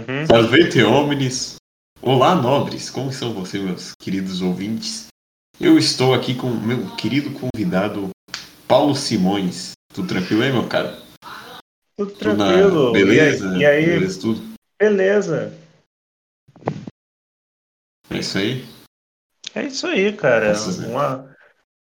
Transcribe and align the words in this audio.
Uhum. 0.00 0.26
Salvete 0.26 0.82
homens! 0.82 1.56
Olá, 2.00 2.34
nobres! 2.34 2.88
Como 2.88 3.10
estão 3.10 3.34
vocês, 3.34 3.62
meus 3.62 3.92
queridos 4.00 4.40
ouvintes? 4.40 5.08
Eu 5.60 5.76
estou 5.76 6.14
aqui 6.14 6.34
com 6.34 6.46
o 6.46 6.58
meu 6.60 6.96
querido 6.96 7.30
convidado, 7.38 8.08
Paulo 8.66 8.94
Simões. 8.94 9.72
Tudo 9.92 10.08
tranquilo 10.08 10.42
aí, 10.42 10.50
meu 10.52 10.66
cara? 10.66 10.98
Tudo 11.98 12.12
Tudo 12.12 12.36
na- 12.36 12.46
tranquilo. 12.46 12.92
Beleza? 12.92 13.56
E 13.58 13.66
aí? 13.66 13.84
Beleza, 13.86 14.20
tudo? 14.20 14.54
Beleza. 14.78 15.52
É 18.08 18.18
isso 18.18 18.38
aí? 18.38 18.64
É 19.54 19.66
isso 19.66 19.86
aí, 19.86 20.12
cara. 20.16 20.48
Nossa, 20.54 20.86
Uma- 20.86 21.36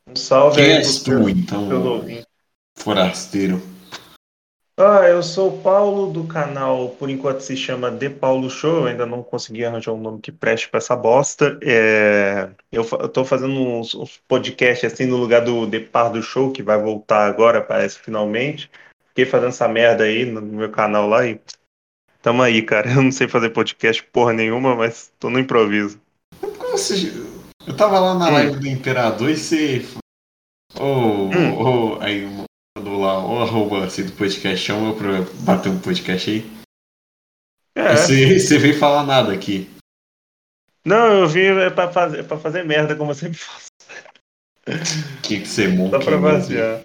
um 0.06 0.16
salve 0.16 0.56
Quem 0.56 0.76
aí 0.76 0.82
pro 0.82 0.92
tu, 0.92 0.98
seu- 1.04 1.28
então, 1.28 1.68
forasteiro? 2.78 3.60
Ah, 4.82 5.06
eu 5.06 5.22
sou 5.22 5.54
o 5.58 5.62
Paulo 5.62 6.10
do 6.10 6.26
canal, 6.26 6.88
por 6.98 7.10
enquanto 7.10 7.40
se 7.40 7.54
chama 7.54 7.92
The 7.92 8.08
Paulo 8.08 8.48
Show. 8.48 8.78
Eu 8.78 8.86
ainda 8.86 9.04
não 9.04 9.22
consegui 9.22 9.62
arranjar 9.62 9.92
um 9.92 10.00
nome 10.00 10.22
que 10.22 10.32
preste 10.32 10.70
pra 10.70 10.78
essa 10.78 10.96
bosta. 10.96 11.58
É, 11.62 12.48
eu, 12.72 12.82
eu 12.92 13.08
tô 13.10 13.22
fazendo 13.22 13.52
uns, 13.52 13.94
uns 13.94 14.16
podcasts 14.26 14.90
assim 14.90 15.04
no 15.04 15.18
lugar 15.18 15.44
do 15.44 15.70
The 15.70 15.80
Pardo 15.80 16.22
Show, 16.22 16.50
que 16.50 16.62
vai 16.62 16.80
voltar 16.80 17.26
agora, 17.26 17.60
parece 17.60 17.98
finalmente. 17.98 18.70
Fiquei 19.08 19.26
fazendo 19.26 19.50
essa 19.50 19.68
merda 19.68 20.04
aí 20.04 20.24
no 20.24 20.40
meu 20.40 20.70
canal 20.70 21.06
lá 21.06 21.26
e 21.26 21.38
tamo 22.22 22.42
aí, 22.42 22.62
cara. 22.62 22.88
Eu 22.90 23.02
não 23.02 23.12
sei 23.12 23.28
fazer 23.28 23.50
podcast 23.50 24.02
porra 24.04 24.32
nenhuma, 24.32 24.74
mas 24.74 25.12
tô 25.20 25.28
no 25.28 25.38
improviso. 25.38 26.00
Como 26.40 26.70
você... 26.70 27.12
Eu 27.66 27.76
tava 27.76 28.00
lá 28.00 28.14
na 28.14 28.28
Hum. 28.30 28.32
live 28.32 28.56
do 28.56 28.66
Imperador 28.66 29.28
e 29.28 29.36
você. 29.36 29.84
Ô, 30.74 30.84
Hum. 31.28 31.62
ô, 31.62 31.98
aí 32.00 32.26
mandou 32.80 32.98
lá, 32.98 33.24
ô 33.24 33.40
arroba 33.40 33.84
assim 33.84 34.06
do 34.06 34.12
podcast, 34.12 34.64
chama 34.64 34.88
eu 34.88 34.96
pra 34.96 35.20
bater 35.44 35.68
um 35.68 35.78
podcast 35.78 36.30
aí. 36.30 36.50
É. 37.74 37.94
Você, 37.94 38.40
você 38.40 38.58
veio 38.58 38.78
falar 38.78 39.04
nada 39.04 39.32
aqui. 39.32 39.68
Não, 40.84 41.20
eu 41.20 41.28
vi 41.28 41.44
é 41.44 41.68
pra 41.68 41.92
fazer, 41.92 42.20
é 42.20 42.22
pra 42.22 42.38
fazer 42.38 42.64
merda, 42.64 42.96
como 42.96 43.10
eu 43.10 43.14
sempre 43.14 43.36
faço. 43.36 43.66
Que 45.22 45.40
que 45.40 45.46
você 45.46 45.68
monta. 45.68 45.98
Só 45.98 46.04
pra 46.04 46.16
vaziar. 46.16 46.82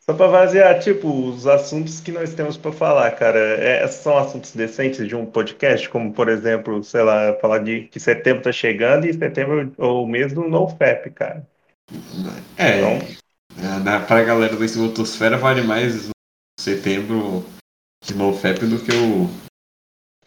Só 0.00 0.14
pra 0.14 0.26
vaziar, 0.26 0.80
tipo, 0.80 1.08
os 1.28 1.46
assuntos 1.46 2.00
que 2.00 2.10
nós 2.10 2.34
temos 2.34 2.56
pra 2.56 2.72
falar, 2.72 3.10
cara. 3.12 3.38
É, 3.38 3.86
são 3.86 4.16
assuntos 4.18 4.52
decentes 4.52 5.06
de 5.06 5.14
um 5.14 5.26
podcast, 5.26 5.88
como, 5.90 6.12
por 6.12 6.28
exemplo, 6.28 6.82
sei 6.82 7.02
lá, 7.02 7.34
falar 7.40 7.58
de 7.58 7.82
que 7.82 8.00
setembro 8.00 8.42
tá 8.42 8.50
chegando 8.50 9.06
e 9.06 9.12
setembro 9.12 9.72
é 9.78 9.84
o 9.84 10.06
mês 10.06 10.32
do 10.32 10.48
NoFap, 10.48 11.10
cara. 11.10 11.46
É, 12.56 12.78
Então, 12.78 12.98
na, 13.88 14.00
pra 14.00 14.22
galera 14.22 14.54
da 14.54 14.64
Esgotosfera 14.64 15.38
vale 15.38 15.62
mais 15.62 16.10
setembro 16.60 17.44
de 18.04 18.14
NoFap 18.14 18.66
do 18.66 18.78
que 18.84 18.92
o. 18.92 19.30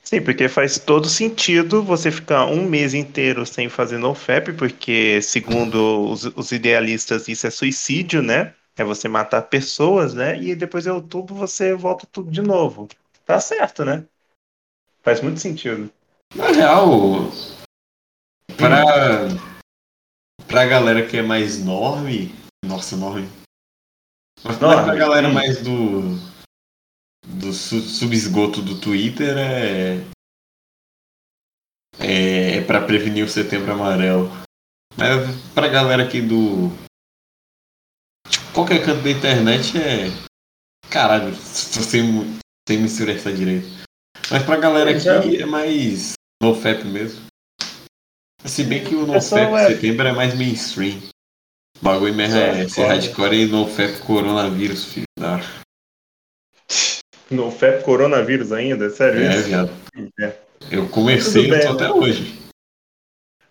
sim, 0.04 0.20
porque 0.20 0.50
faz 0.50 0.80
todo 0.80 1.08
sentido 1.08 1.84
você 1.84 2.10
ficar 2.12 2.48
um 2.48 2.68
mês 2.68 2.96
inteiro 2.96 3.46
sem 3.46 3.70
fazer 3.70 4.00
NoFap, 4.00 4.54
porque, 4.54 5.22
segundo 5.22 6.10
os, 6.10 6.26
os 6.26 6.52
idealistas, 6.52 7.28
isso 7.28 7.46
é 7.46 7.52
suicídio, 7.52 8.24
né? 8.24 8.56
É 8.76 8.84
você 8.84 9.08
matar 9.08 9.44
pessoas, 9.44 10.14
né? 10.14 10.42
E 10.42 10.56
depois 10.56 10.88
em 10.88 10.90
outubro 10.90 11.36
você 11.36 11.76
volta 11.76 12.08
tudo 12.12 12.32
de 12.32 12.42
novo. 12.42 12.88
Tá 13.26 13.40
certo, 13.40 13.86
né? 13.86 14.06
Faz 15.04 15.22
muito 15.22 15.40
sentido. 15.40 15.92
Na 16.34 16.48
real, 16.48 17.30
pra. 18.58 18.84
Pra 20.48 20.66
galera 20.66 21.08
que 21.08 21.18
é 21.18 21.22
mais 21.22 21.64
norme. 21.64 22.34
Nossa, 22.66 22.96
norme. 22.96 23.28
Mas 24.44 24.58
pra 24.58 24.76
Norme, 24.76 24.98
galera 24.98 25.28
sim. 25.28 25.34
mais 25.34 25.62
do. 25.62 26.32
Do 27.28 27.54
su- 27.54 27.82
subesgoto 27.82 28.62
do 28.62 28.80
Twitter 28.80 29.38
é. 29.38 29.98
É, 32.00 32.58
é 32.58 32.62
pra 32.64 32.82
prevenir 32.82 33.24
o 33.26 33.30
setembro 33.30 33.72
amarelo. 33.74 34.30
Mas 34.98 35.36
pra 35.54 35.68
galera 35.68 36.04
aqui 36.04 36.22
do. 36.22 36.72
Qualquer 38.54 38.84
canto 38.84 39.04
da 39.04 39.12
internet 39.12 39.78
é. 39.78 40.08
Caralho, 40.90 41.34
sem, 41.36 42.04
sem 42.68 42.78
misturar 42.80 43.16
essa 43.16 43.32
direito. 43.32 43.68
Mas 44.30 44.44
pra 44.44 44.58
galera 44.58 44.92
Pois 44.92 45.08
aqui 45.08 45.42
é 45.42 45.46
mais 45.46 46.14
NoFap 46.42 46.84
mesmo. 46.86 47.22
Se 48.46 48.64
bem 48.64 48.84
que 48.84 48.96
o 48.96 49.06
NoFap 49.06 49.54
é- 49.54 49.68
setembro 49.76 50.08
é 50.08 50.12
mais 50.12 50.34
mainstream. 50.36 51.00
O 51.82 51.86
bagulho 51.86 52.14
mesmo 52.14 52.38
é 52.38 52.62
É, 52.64 52.70
foda. 52.70 52.88
hardcore 52.90 53.36
e 53.36 53.46
NoFap 53.48 54.00
coronavírus, 54.06 54.86
filho. 54.86 55.06
da- 55.20 55.40
No 57.32 57.50
FEP 57.50 57.84
coronavírus 57.84 58.52
ainda? 58.52 58.90
Sério 58.90 59.22
É, 59.22 59.36
isso? 59.38 59.48
viado. 59.48 59.72
É. 60.20 60.38
Eu 60.70 60.88
comecei, 60.90 61.50
bem, 61.50 61.66
até 61.66 61.86
né? 61.88 61.92
hoje. 61.92 62.40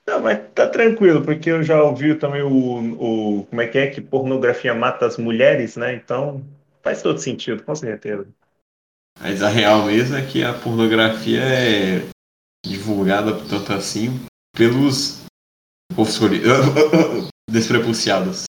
Não, 0.06 0.20
mas 0.20 0.38
tá 0.54 0.68
tranquilo, 0.68 1.22
porque 1.24 1.50
eu 1.50 1.62
já 1.62 1.82
ouvi 1.82 2.14
também 2.14 2.42
o, 2.42 2.50
o. 2.50 3.46
Como 3.46 3.60
é 3.60 3.66
que 3.66 3.78
é? 3.78 3.86
Que 3.88 4.00
pornografia 4.00 4.74
mata 4.74 5.06
as 5.06 5.16
mulheres, 5.16 5.76
né? 5.76 5.94
Então 5.94 6.44
faz 6.82 7.00
todo 7.02 7.18
sentido, 7.18 7.62
com 7.62 7.74
certeza. 7.74 8.28
Mas 9.18 9.42
a 9.42 9.48
real 9.48 9.84
mesmo 9.86 10.16
é 10.16 10.26
que 10.26 10.42
a 10.44 10.52
pornografia 10.52 11.40
é 11.42 12.06
divulgada 12.64 13.32
tanto 13.48 13.72
assim 13.72 14.20
pelos 14.54 15.22
desprepuciados. 17.50 18.44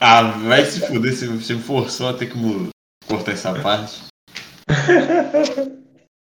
Ah, 0.00 0.22
vai 0.22 0.64
se 0.64 0.80
fuder, 0.80 1.14
você 1.14 1.28
você 1.28 1.54
me 1.54 1.62
forçou 1.62 2.08
a 2.08 2.14
ter 2.14 2.26
que 2.26 2.38
cortar 3.06 3.32
essa 3.32 3.54
parte. 3.60 4.02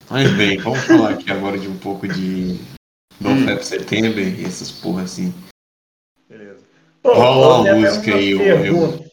Mas 0.10 0.32
bem, 0.36 0.58
vamos 0.58 0.80
falar 0.82 1.12
aqui 1.12 1.32
agora 1.32 1.58
de 1.58 1.68
um 1.68 1.78
pouco 1.78 2.08
de 2.08 2.60
NoFap 3.20 3.66
Setembro 3.66 4.20
e 4.20 4.46
essas 4.46 4.72
porra 4.72 5.04
assim. 5.04 5.34
Beleza. 6.30 6.60
Rola 7.04 7.62
uma 7.62 7.74
música 7.76 8.16
aí, 8.16 8.32
eu-. 8.32 9.04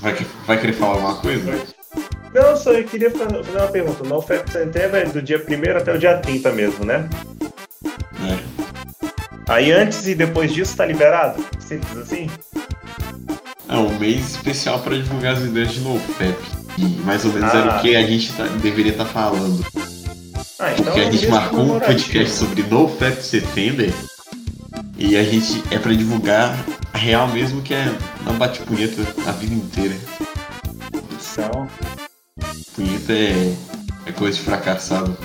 Vai, 0.00 0.14
vai 0.46 0.60
querer 0.60 0.74
falar 0.74 0.94
alguma 0.94 1.20
coisa? 1.20 1.74
Não, 2.34 2.56
só 2.56 2.72
eu 2.72 2.84
queria 2.84 3.10
fa- 3.10 3.28
fazer 3.28 3.58
uma 3.58 3.68
pergunta. 3.68 4.02
O 4.02 4.08
NoFap 4.08 4.50
Setembro 4.50 4.96
é 4.96 5.04
do 5.04 5.22
dia 5.22 5.38
1 5.38 5.76
até 5.76 5.94
o 5.94 5.98
dia 5.98 6.16
30 6.18 6.50
mesmo, 6.52 6.84
né? 6.84 7.08
É. 8.28 8.38
Aí 9.46 9.70
antes 9.70 10.06
e 10.06 10.14
depois 10.14 10.52
disso 10.52 10.76
tá 10.76 10.84
liberado? 10.86 11.44
Simples 11.60 11.96
assim? 11.98 12.28
É 13.68 13.76
um 13.76 13.98
mês 13.98 14.30
especial 14.34 14.80
para 14.80 14.96
divulgar 14.96 15.34
as 15.34 15.42
ideias 15.42 15.72
de 15.72 15.80
NoFap. 15.80 16.36
E 16.76 16.84
mais 17.04 17.24
ou 17.24 17.32
menos 17.32 17.54
Ah. 17.54 17.58
era 17.58 17.76
o 17.76 17.80
que 17.80 17.94
a 17.94 18.02
gente 18.04 18.32
tá- 18.32 18.46
deveria 18.60 18.92
estar 18.92 19.04
falando. 19.06 19.64
Ah, 20.58 20.72
então 20.72 20.84
Porque 20.86 21.00
é 21.00 21.04
a 21.04 21.08
um 21.08 21.12
gente 21.12 21.26
marcou 21.28 21.60
um 21.76 21.80
podcast 21.80 22.30
sobre 22.34 22.62
NoFap 22.62 23.22
Setembro. 23.22 23.92
E 24.98 25.16
a 25.16 25.22
gente 25.22 25.62
é 25.70 25.78
para 25.78 25.92
divulgar 25.94 26.56
a 26.92 26.98
real 26.98 27.28
mesmo 27.28 27.62
que 27.62 27.74
é 27.74 27.92
não 28.24 28.34
bate 28.34 28.60
punheta 28.60 29.02
a 29.26 29.32
vida 29.32 29.54
inteira. 29.54 29.94
Punheta 33.04 33.12
é, 33.12 33.54
é 34.06 34.12
coisa 34.12 34.36
de 34.36 34.44
fracassado. 34.44 35.16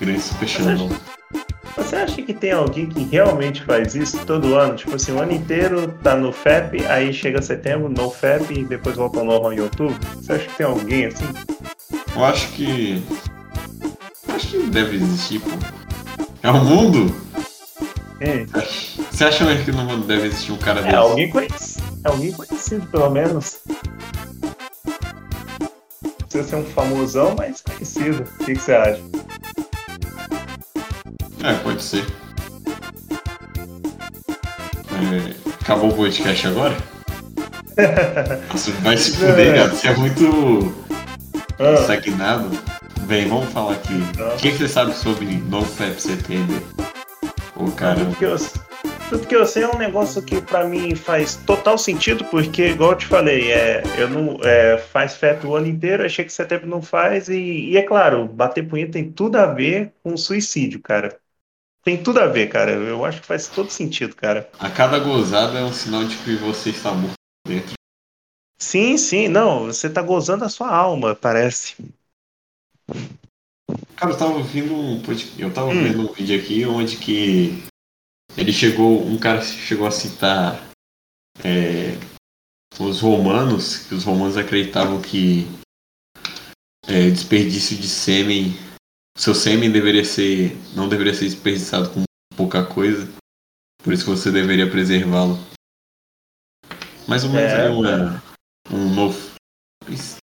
Grande 0.00 0.20
super 0.20 0.48
xandão. 0.48 0.88
Você 1.76 1.96
acha 1.96 2.22
que 2.22 2.34
tem 2.34 2.52
alguém 2.52 2.86
que 2.86 3.02
realmente 3.04 3.62
faz 3.62 3.94
isso 3.94 4.18
todo 4.26 4.54
ano? 4.54 4.76
Tipo 4.76 4.96
assim, 4.96 5.12
o 5.12 5.20
ano 5.20 5.32
inteiro 5.32 5.88
tá 6.02 6.14
no 6.16 6.32
FAP, 6.32 6.84
aí 6.88 7.12
chega 7.12 7.40
setembro, 7.40 7.88
no 7.88 8.10
FAP 8.10 8.50
e 8.50 8.64
depois 8.64 8.96
volta 8.96 9.20
ao 9.20 9.24
normal 9.24 9.52
em 9.52 9.60
outubro? 9.60 9.96
Você 10.16 10.32
acha 10.32 10.46
que 10.46 10.56
tem 10.56 10.66
alguém 10.66 11.06
assim? 11.06 11.24
Eu 12.14 12.24
acho 12.24 12.48
que. 12.52 13.02
Acho 14.28 14.46
que 14.48 14.58
deve 14.70 14.96
existir, 14.96 15.40
pô. 15.40 15.50
É 16.42 16.50
o 16.50 16.64
mundo? 16.64 17.14
Hum, 18.20 18.46
Você 19.10 19.24
acha 19.24 19.44
mesmo 19.44 19.64
que 19.64 19.72
no 19.72 19.84
mundo 19.84 20.06
deve 20.06 20.26
existir 20.26 20.52
um 20.52 20.58
cara 20.58 20.80
é 20.80 20.84
desse? 20.84 20.96
alguém 20.96 21.30
conhecido. 21.30 21.82
É 22.04 22.08
alguém 22.08 22.32
conhecido, 22.32 22.86
pelo 22.86 23.10
menos. 23.10 23.58
Precisa 26.32 26.48
ser 26.48 26.56
um 26.56 26.64
famosão, 26.64 27.34
mas 27.36 27.60
conhecido. 27.60 28.22
O 28.22 28.44
que, 28.44 28.54
que 28.54 28.58
você 28.62 28.72
acha? 28.72 29.02
É, 31.44 31.52
pode 31.62 31.82
ser. 31.82 32.06
É, 34.88 35.52
acabou 35.60 35.90
o 35.90 35.94
podcast 35.94 36.46
agora? 36.46 36.74
Nossa, 38.50 38.70
vai 38.80 38.96
se 38.96 39.14
fuder, 39.14 39.56
cara. 39.56 39.68
Você 39.74 39.88
é 39.88 39.96
muito 39.98 40.74
Ah, 41.58 41.74
estagnado. 41.74 42.50
Bem, 43.02 43.28
vamos 43.28 43.52
falar 43.52 43.74
aqui. 43.74 44.02
O 44.18 44.36
que, 44.38 44.52
que 44.52 44.56
você 44.56 44.68
sabe 44.68 44.94
sobre 44.94 45.26
NoFap 45.26 46.00
Setembro? 46.00 46.62
Ô, 47.54 47.70
cara. 47.72 47.96
tudo, 47.96 48.16
que 48.16 48.24
eu, 48.24 48.38
tudo 49.12 49.26
que 49.26 49.36
eu 49.36 49.44
sei 49.44 49.62
é 49.64 49.68
um 49.68 49.76
negócio 49.76 50.22
que 50.22 50.40
pra 50.40 50.64
mim 50.64 50.96
faz 50.96 51.36
total 51.36 51.76
sentido, 51.76 52.24
porque, 52.30 52.68
igual 52.68 52.92
eu 52.92 52.96
te 52.96 53.06
falei, 53.06 53.52
é, 53.52 53.82
eu 53.98 54.08
não 54.08 54.38
é, 54.42 54.78
faz 54.78 55.14
FAP 55.16 55.44
o 55.44 55.54
ano 55.54 55.66
inteiro, 55.66 56.02
achei 56.02 56.24
que 56.24 56.32
setembro 56.32 56.66
não 56.66 56.80
faz, 56.80 57.28
e, 57.28 57.36
e 57.36 57.76
é 57.76 57.82
claro, 57.82 58.26
bater 58.26 58.66
punheta 58.66 58.92
tem 58.92 59.12
tudo 59.12 59.36
a 59.36 59.44
ver 59.44 59.92
com 60.02 60.16
suicídio, 60.16 60.80
cara. 60.80 61.20
Tem 61.84 62.02
tudo 62.02 62.20
a 62.20 62.26
ver, 62.26 62.48
cara. 62.48 62.70
Eu 62.70 63.04
acho 63.04 63.20
que 63.20 63.26
faz 63.26 63.48
todo 63.48 63.68
sentido, 63.68 64.16
cara. 64.16 64.48
A 64.58 64.70
cada 64.70 64.98
gozada 64.98 65.58
é 65.58 65.64
um 65.64 65.72
sinal 65.72 66.04
de 66.04 66.16
que 66.18 66.36
você 66.36 66.70
está 66.70 66.92
morto 66.92 67.14
dentro. 67.46 67.72
Sim, 68.56 68.96
sim, 68.96 69.28
não, 69.28 69.66
você 69.66 69.90
tá 69.90 70.00
gozando 70.00 70.44
a 70.44 70.48
sua 70.48 70.74
alma, 70.74 71.14
parece. 71.14 71.76
Cara, 73.96 74.12
eu 74.12 74.16
tava 74.16 74.32
ouvindo 74.32 74.74
um 74.74 75.02
eu 75.38 75.52
tava 75.52 75.68
Hum. 75.68 75.82
vendo 75.82 76.00
um 76.08 76.12
vídeo 76.12 76.40
aqui 76.40 76.64
onde 76.64 76.96
que 76.96 77.62
ele 78.36 78.52
chegou, 78.52 79.06
um 79.06 79.18
cara 79.18 79.42
chegou 79.42 79.86
a 79.86 79.90
citar 79.90 80.70
é, 81.44 81.98
os 82.78 83.00
romanos, 83.00 83.86
que 83.86 83.94
os 83.94 84.04
romanos 84.04 84.36
acreditavam 84.36 85.00
que 85.00 85.46
é, 86.86 87.10
desperdício 87.10 87.76
de 87.76 87.88
sêmen, 87.88 88.54
seu 89.16 89.34
sêmen 89.34 89.70
deveria 89.70 90.04
ser, 90.04 90.56
não 90.74 90.88
deveria 90.88 91.14
ser 91.14 91.26
desperdiçado 91.26 91.90
com 91.90 92.02
pouca 92.36 92.64
coisa, 92.64 93.10
por 93.82 93.92
isso 93.92 94.04
que 94.04 94.10
você 94.10 94.30
deveria 94.30 94.70
preservá-lo. 94.70 95.38
Mais 97.06 97.24
ou 97.24 97.30
menos 97.30 97.52
É, 97.52 97.66
aí 97.66 97.72
uma, 97.72 98.22
um 98.70 98.94
novo, 98.94 99.32
é, 99.86 100.21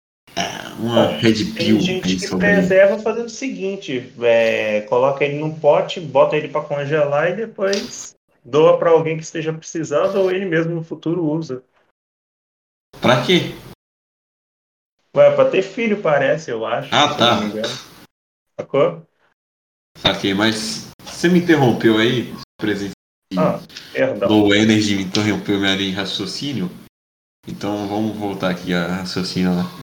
uma 0.82 1.06
red 1.06 1.34
Tem 1.34 1.52
pill 1.54 1.80
gente 1.80 2.04
aí 2.06 2.16
que 2.16 2.26
sobre 2.26 2.46
preserva 2.46 2.98
fazendo 2.98 3.26
o 3.26 3.30
seguinte: 3.30 4.12
é, 4.20 4.82
coloca 4.82 5.24
ele 5.24 5.38
num 5.38 5.58
pote, 5.58 6.00
bota 6.00 6.36
ele 6.36 6.48
para 6.48 6.62
congelar 6.62 7.30
e 7.30 7.36
depois 7.36 8.14
doa 8.44 8.76
para 8.78 8.90
alguém 8.90 9.16
que 9.16 9.22
esteja 9.22 9.52
precisando 9.52 10.16
ou 10.16 10.30
ele 10.30 10.44
mesmo 10.44 10.74
no 10.74 10.82
futuro 10.82 11.24
usa. 11.24 11.62
Pra 13.00 13.24
quê? 13.24 13.54
Ué, 15.16 15.34
para 15.34 15.50
ter 15.50 15.62
filho, 15.62 16.00
parece, 16.02 16.50
eu 16.50 16.64
acho. 16.66 16.92
Ah, 16.94 17.14
tá. 17.14 17.40
Sacou? 18.58 19.06
Saquei, 19.98 20.34
mas 20.34 20.90
você 21.04 21.28
me 21.28 21.38
interrompeu 21.38 21.98
aí, 21.98 22.32
presença 22.58 22.94
Ah, 23.36 23.60
perdão. 23.92 24.28
Low 24.28 24.54
Energy 24.54 24.96
me 24.96 25.02
interrompeu 25.04 25.58
minha 25.58 25.76
linha 25.76 25.90
de 25.90 25.96
raciocínio. 25.96 26.70
Então 27.46 27.86
vamos 27.88 28.16
voltar 28.16 28.50
aqui 28.50 28.72
a 28.72 28.86
raciocínio 28.86 29.54
lá. 29.54 29.81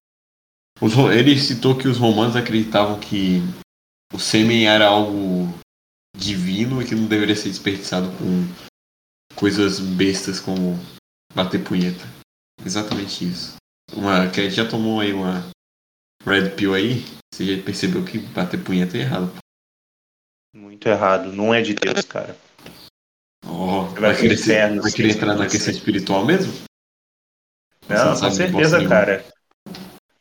Os 0.81 0.93
ele 1.13 1.37
citou 1.37 1.77
que 1.77 1.87
os 1.87 1.97
romanos 1.97 2.35
acreditavam 2.35 2.99
que 2.99 3.41
o 4.13 4.19
sêmen 4.19 4.67
era 4.67 4.87
algo 4.87 5.53
divino 6.15 6.81
e 6.81 6.85
que 6.85 6.95
não 6.95 7.05
deveria 7.05 7.35
ser 7.35 7.49
desperdiçado 7.49 8.07
com 8.17 8.45
coisas 9.35 9.79
bestas 9.79 10.39
como 10.39 10.77
bater 11.33 11.63
punheta. 11.63 12.05
Exatamente 12.65 13.25
isso. 13.25 13.55
Uma, 13.93 14.29
que 14.29 14.39
a 14.39 14.43
gente 14.43 14.55
já 14.55 14.67
tomou 14.67 14.99
aí 14.99 15.13
uma 15.13 15.49
Red 16.25 16.51
Pill 16.51 16.73
aí, 16.73 17.03
você 17.33 17.57
já 17.57 17.63
percebeu 17.63 18.05
que 18.05 18.19
bater 18.19 18.63
punheta 18.63 18.97
é 18.97 19.01
errado. 19.01 19.31
Muito 20.55 20.87
errado. 20.87 21.31
Não 21.31 21.53
é 21.53 21.61
de 21.61 21.73
Deus, 21.73 22.05
cara. 22.05 22.37
Oh, 23.45 23.83
vai 23.85 24.15
querer, 24.15 24.33
inferno, 24.33 24.81
vai 24.81 24.91
querer 24.91 25.11
entrar 25.11 25.35
na 25.35 25.47
questão 25.47 25.73
espiritual 25.73 26.25
mesmo? 26.25 26.51
Você 27.81 27.93
Não, 27.93 28.19
com 28.19 28.31
certeza, 28.31 28.87
cara. 28.87 29.25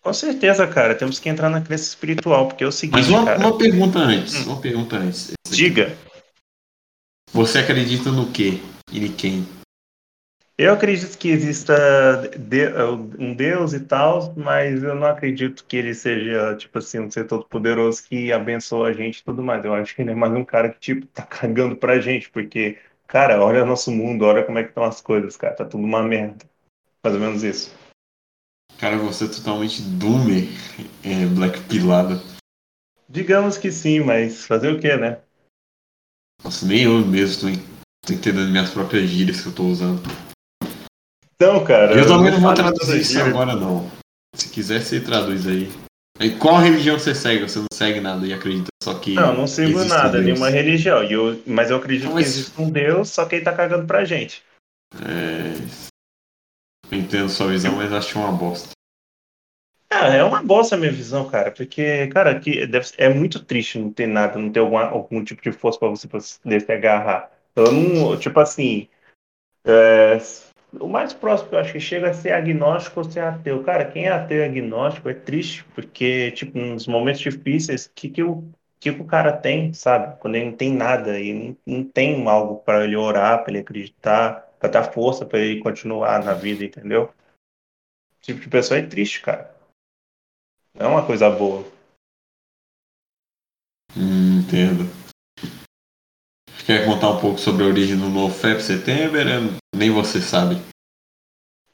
Com 0.08 0.14
certeza, 0.14 0.66
cara. 0.66 0.94
Temos 0.94 1.18
que 1.20 1.28
entrar 1.28 1.50
na 1.50 1.60
crença 1.60 1.84
espiritual, 1.84 2.48
porque 2.48 2.64
é 2.64 2.66
o 2.66 2.72
seguinte, 2.72 2.96
Mas 2.96 3.10
uma, 3.10 3.26
cara. 3.26 3.38
uma 3.40 3.58
pergunta 3.58 3.98
antes, 3.98 4.46
Hum. 4.46 4.52
uma 4.52 4.58
pergunta 4.62 4.96
antes. 4.96 5.32
Diga. 5.50 5.94
Você 7.30 7.58
acredita 7.58 8.10
no 8.10 8.32
quê? 8.32 8.54
E 8.90 9.04
em 9.04 9.12
quem? 9.12 9.46
Eu 10.56 10.72
acredito 10.72 11.18
que 11.18 11.28
exista 11.28 11.74
um 13.18 13.34
Deus 13.34 13.74
e 13.74 13.80
tal, 13.80 14.32
mas 14.34 14.82
eu 14.82 14.94
não 14.94 15.06
acredito 15.06 15.62
que 15.68 15.76
ele 15.76 15.92
seja, 15.92 16.56
tipo 16.56 16.78
assim, 16.78 17.00
um 17.00 17.10
ser 17.10 17.26
todo-poderoso 17.26 18.02
que 18.08 18.32
abençoa 18.32 18.88
a 18.88 18.92
gente 18.94 19.18
e 19.18 19.24
tudo 19.24 19.42
mais. 19.42 19.62
Eu 19.62 19.74
acho 19.74 19.94
que 19.94 20.00
ele 20.00 20.12
é 20.12 20.14
mais 20.14 20.32
um 20.32 20.42
cara 20.42 20.70
que, 20.70 20.80
tipo, 20.80 21.06
tá 21.08 21.20
cagando 21.28 21.76
pra 21.76 22.00
gente, 22.00 22.30
porque, 22.30 22.78
cara, 23.06 23.44
olha 23.44 23.62
o 23.62 23.66
nosso 23.66 23.92
mundo, 23.92 24.24
olha 24.24 24.42
como 24.42 24.58
é 24.58 24.62
que 24.62 24.70
estão 24.70 24.84
as 24.84 25.02
coisas, 25.02 25.36
cara. 25.36 25.54
Tá 25.54 25.66
tudo 25.66 25.84
uma 25.84 26.02
merda. 26.02 26.46
Mais 27.04 27.14
ou 27.14 27.20
menos 27.20 27.42
isso. 27.44 27.70
Cara, 28.88 28.96
você 29.02 29.26
é 29.26 29.28
totalmente 29.28 29.82
doomer, 29.82 30.48
é, 31.04 31.26
black 31.26 31.60
pilado. 31.64 32.22
Digamos 33.06 33.58
que 33.58 33.70
sim, 33.70 34.00
mas 34.00 34.46
fazer 34.46 34.72
o 34.72 34.80
quê, 34.80 34.96
né? 34.96 35.18
Nossa, 36.42 36.64
nem 36.64 36.84
eu 36.84 37.04
mesmo 37.04 37.52
tô, 37.52 37.62
tô 38.06 38.14
entendendo 38.14 38.50
minhas 38.50 38.70
próprias 38.70 39.06
gírias 39.06 39.42
que 39.42 39.48
eu 39.48 39.54
tô 39.54 39.64
usando. 39.64 40.00
Então, 41.34 41.62
cara. 41.66 41.92
eu 41.92 42.06
também 42.06 42.30
não 42.30 42.40
vou 42.40 42.54
traduzir 42.54 43.02
isso 43.02 43.20
agora, 43.20 43.54
não. 43.54 43.90
Se 44.34 44.48
quiser, 44.48 44.80
você 44.80 45.02
traduz 45.02 45.46
aí. 45.46 45.70
E 46.18 46.30
qual 46.30 46.56
religião 46.56 46.98
você 46.98 47.14
segue? 47.14 47.42
Você 47.42 47.58
não 47.58 47.66
segue 47.70 48.00
nada 48.00 48.26
e 48.26 48.32
acredita 48.32 48.68
só 48.82 48.98
que. 48.98 49.12
Não, 49.12 49.34
não 49.34 49.46
sigo 49.46 49.84
nada, 49.84 50.12
Deus. 50.12 50.24
nenhuma 50.24 50.48
religião. 50.48 51.04
E 51.04 51.12
eu, 51.12 51.42
mas 51.46 51.70
eu 51.70 51.76
acredito 51.76 52.06
Então, 52.06 52.16
que 52.16 52.22
mas- 52.22 52.36
existe 52.38 52.58
um 52.58 52.70
Deus, 52.70 53.10
só 53.10 53.26
que 53.26 53.34
ele 53.34 53.44
tá 53.44 53.52
cagando 53.52 53.86
pra 53.86 54.06
gente. 54.06 54.42
É... 55.04 55.88
Eu 56.90 56.98
entendo 56.98 57.28
sua 57.28 57.48
visão, 57.48 57.76
mas 57.76 57.92
acho 57.92 58.18
uma 58.18 58.32
bosta. 58.32 58.70
Ah, 59.90 60.08
é 60.08 60.22
uma 60.22 60.42
bosta 60.42 60.74
a 60.74 60.78
minha 60.78 60.92
visão, 60.92 61.28
cara, 61.30 61.50
porque, 61.50 62.08
cara, 62.08 62.30
aqui 62.30 62.66
deve, 62.66 62.86
é 62.98 63.08
muito 63.08 63.42
triste 63.42 63.78
não 63.78 63.90
ter 63.90 64.06
nada, 64.06 64.38
não 64.38 64.52
ter 64.52 64.60
alguma, 64.60 64.84
algum 64.84 65.24
tipo 65.24 65.40
de 65.40 65.50
força 65.50 65.78
pra 65.78 65.88
você 65.88 66.06
poder 66.06 66.60
se 66.60 66.72
agarrar. 66.72 67.32
Eu 67.56 67.72
não, 67.72 68.18
tipo 68.18 68.38
assim, 68.38 68.86
é, 69.64 70.18
o 70.78 70.86
mais 70.86 71.12
próximo 71.14 71.48
que 71.48 71.54
eu 71.54 71.58
acho 71.58 71.72
que 71.72 71.80
chega 71.80 72.08
é 72.08 72.12
ser 72.12 72.32
agnóstico 72.32 73.00
ou 73.00 73.10
ser 73.10 73.20
ateu. 73.20 73.62
Cara, 73.64 73.90
quem 73.90 74.06
é 74.06 74.10
ateu 74.10 74.38
e 74.38 74.44
agnóstico 74.44 75.08
é 75.08 75.14
triste, 75.14 75.64
porque, 75.74 76.32
tipo, 76.32 76.58
nos 76.58 76.86
momentos 76.86 77.20
difíceis, 77.20 77.86
o 77.86 77.92
que, 77.94 78.10
que, 78.10 78.22
o, 78.22 78.44
que, 78.78 78.92
que 78.92 79.00
o 79.02 79.06
cara 79.06 79.32
tem, 79.32 79.72
sabe? 79.72 80.18
Quando 80.20 80.34
ele 80.34 80.46
não 80.46 80.56
tem 80.56 80.72
nada 80.72 81.18
e 81.18 81.32
não, 81.32 81.56
não 81.78 81.84
tem 81.84 82.26
algo 82.28 82.56
pra 82.56 82.84
ele 82.84 82.96
orar, 82.96 83.42
pra 83.42 83.50
ele 83.52 83.60
acreditar, 83.60 84.48
pra 84.58 84.68
dar 84.68 84.84
força 84.92 85.24
pra 85.24 85.38
ele 85.38 85.60
continuar 85.60 86.22
na 86.22 86.34
vida, 86.34 86.64
entendeu? 86.64 87.10
Esse 88.20 88.32
tipo 88.32 88.40
de 88.40 88.48
pessoa 88.48 88.78
é 88.78 88.82
triste, 88.82 89.22
cara. 89.22 89.57
É 90.78 90.86
uma 90.86 91.04
coisa 91.04 91.28
boa. 91.28 91.64
Hum, 93.96 94.38
entendo. 94.38 94.88
Quer 96.64 96.86
contar 96.86 97.10
um 97.10 97.20
pouco 97.20 97.38
sobre 97.38 97.64
a 97.64 97.66
origem 97.66 97.96
do 97.96 98.08
novo 98.08 98.32
FEP 98.32 98.62
Setembro? 98.62 99.18
Nem 99.74 99.90
você 99.90 100.20
sabe. 100.20 100.56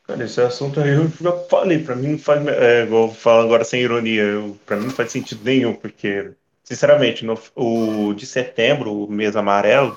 Cara, 0.04 0.24
esse 0.24 0.40
assunto 0.40 0.80
aí 0.80 0.94
eu 0.94 1.08
já 1.08 1.32
falei, 1.48 1.82
pra 1.82 1.94
mim 1.96 2.12
não 2.12 2.18
faz. 2.18 2.46
É, 2.46 2.86
vou 2.86 3.12
falar 3.12 3.42
agora 3.42 3.64
sem 3.64 3.82
ironia, 3.82 4.22
eu, 4.22 4.58
pra 4.64 4.76
mim 4.76 4.84
não 4.84 4.90
faz 4.90 5.12
sentido 5.12 5.44
nenhum, 5.44 5.74
porque, 5.74 6.32
sinceramente, 6.62 7.24
no, 7.24 7.38
o 7.54 8.14
de 8.14 8.26
setembro, 8.26 9.04
o 9.04 9.10
mês 9.10 9.36
amarelo, 9.36 9.96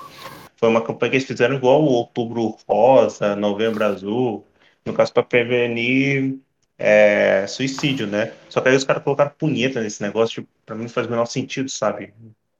foi 0.56 0.68
uma 0.68 0.82
campanha 0.82 1.10
que 1.10 1.16
eles 1.16 1.26
fizeram 1.26 1.56
igual 1.56 1.82
o 1.82 1.86
outubro 1.92 2.56
rosa, 2.68 3.36
novembro 3.36 3.84
azul, 3.84 4.46
no 4.84 4.92
caso 4.92 5.12
pra 5.12 5.22
prevenir 5.22 6.38
é, 6.78 7.46
suicídio, 7.46 8.06
né? 8.06 8.32
Só 8.48 8.60
que 8.60 8.68
aí 8.68 8.76
os 8.76 8.84
caras 8.84 9.02
colocaram 9.02 9.32
punheta 9.36 9.80
nesse 9.82 10.00
negócio, 10.02 10.36
tipo, 10.42 10.48
pra 10.64 10.76
mim 10.76 10.82
não 10.82 10.88
faz 10.88 11.06
o 11.06 11.10
menor 11.10 11.26
sentido, 11.26 11.68
sabe? 11.68 12.14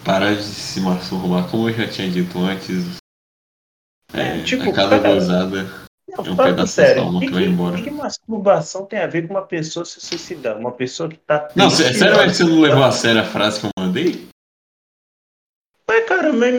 Parar 0.05 0.35
de 0.35 0.43
se 0.43 0.81
masturbar, 0.81 1.49
como 1.51 1.69
eu 1.69 1.75
já 1.75 1.89
tinha 1.89 2.11
dito 2.11 2.39
antes. 2.39 2.99
É, 4.15 4.21
É, 4.21 4.43
tipo, 4.43 4.71
a 4.71 4.73
cada 4.73 4.99
cara, 4.99 5.15
gozada 5.15 5.63
Não, 6.09 6.25
É 6.25 6.31
um 6.31 6.37
pedaço 6.37 6.77
da 6.77 6.83
sério, 6.83 7.03
alma 7.03 7.21
que, 7.21 7.27
que 7.27 7.33
vai 7.35 7.45
embora. 7.45 7.75
o 7.75 7.77
que 7.77 7.83
que 7.85 7.91
masturbação 7.91 8.87
tem 8.87 8.99
a 9.01 9.07
ver 9.07 9.29
com 9.29 9.35
uma 9.35 9.47
pessoa 9.47 9.85
se 9.85 10.01
suicidar? 10.01 10.57
Uma 10.57 10.73
pessoa 10.73 11.09
que 11.09 11.17
tá 11.17 11.49
Não, 11.55 11.71
sério 11.71 12.19
que 12.25 12.35
você 12.35 12.45
não 12.45 12.61
levou 12.61 12.83
a 12.83 12.91
sério 12.91 13.21
a 13.21 13.25
frase 13.25 13.61
que 13.61 13.67
eu 13.67 13.71
mandei? 13.79 14.29
Mas, 15.87 16.07
cara, 16.07 16.33
mas 16.33 16.55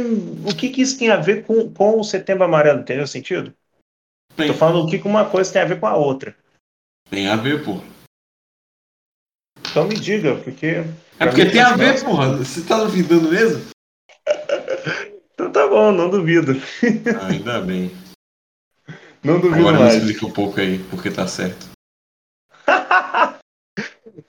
o 0.51 0.55
que, 0.55 0.69
que 0.69 0.81
isso 0.81 0.97
tem 0.97 1.09
a 1.09 1.17
ver 1.17 1.43
com, 1.45 1.71
com 1.73 1.99
o 1.99 2.03
setembro 2.03 2.43
amarelo? 2.43 2.81
Entendeu 2.81 3.03
o 3.03 3.07
sentido? 3.07 3.53
Tem, 4.35 4.47
Tô 4.47 4.53
falando 4.53 4.85
o 4.85 4.89
que 4.89 4.97
uma 5.07 5.29
coisa 5.29 5.51
tem 5.51 5.61
a 5.61 5.65
ver 5.65 5.79
com 5.79 5.87
a 5.87 5.95
outra. 5.95 6.35
Tem 7.09 7.27
a 7.27 7.35
ver, 7.35 7.63
pô. 7.63 7.81
Então 9.69 9.87
me 9.87 9.95
diga, 9.95 10.35
porque. 10.35 10.83
É 11.19 11.25
porque 11.27 11.45
tem 11.45 11.61
a 11.61 11.75
ver, 11.75 12.03
porra. 12.03 12.37
Você 12.37 12.61
tá 12.63 12.83
duvidando 12.83 13.29
mesmo? 13.29 13.65
Então 15.33 15.53
tá 15.53 15.65
bom, 15.69 15.93
não 15.93 16.09
duvido. 16.09 16.51
Ah, 17.17 17.27
ainda 17.27 17.61
bem. 17.61 17.89
Não 19.23 19.39
duvido 19.39 19.61
Agora 19.61 19.77
me 19.77 19.83
mais. 19.85 19.95
explica 19.95 20.25
um 20.25 20.31
pouco 20.31 20.59
aí, 20.59 20.79
porque 20.89 21.09
tá 21.09 21.25
certo. 21.27 21.69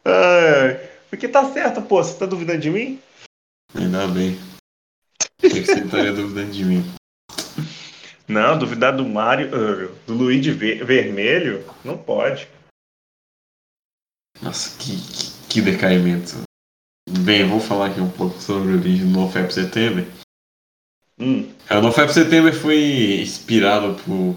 Ai, 0.05 0.89
porque 1.11 1.27
tá 1.27 1.53
certo, 1.53 1.83
pô. 1.83 1.97
Você 2.03 2.17
tá 2.17 2.27
duvidando 2.27 2.61
de 2.61 2.71
mim? 2.71 3.01
Ainda 3.75 4.07
bem. 4.07 4.39
Por 5.41 5.51
que 5.51 5.65
você 5.65 5.81
estaria 5.81 6.13
duvidando 6.13 6.53
de 6.53 6.65
mim? 6.65 6.85
Não, 8.29 8.57
duvidar 8.57 8.95
do 8.97 9.05
Mário, 9.05 9.49
uh, 9.49 9.93
do 10.07 10.15
Luigi 10.15 10.53
Ver- 10.53 10.85
Vermelho? 10.85 11.65
Não 11.85 11.99
pode. 11.99 12.49
Nossa, 14.43 14.77
que, 14.79 14.97
que, 14.97 15.49
que 15.49 15.61
decaimento. 15.63 16.43
Bem, 17.25 17.47
vou 17.49 17.61
falar 17.61 17.91
aqui 17.91 18.01
um 18.01 18.11
pouco 18.11 18.41
sobre 18.41 18.73
a 18.73 18.77
origem 18.77 19.07
do 19.11 19.19
NoFap 19.19 19.53
Setembro. 19.53 20.07
Hum, 21.19 21.53
É, 21.69 21.77
O 21.77 21.83
NoFap 21.83 22.13
Setembro 22.13 22.53
foi 22.53 23.21
inspirado 23.21 23.95
por, 24.03 24.37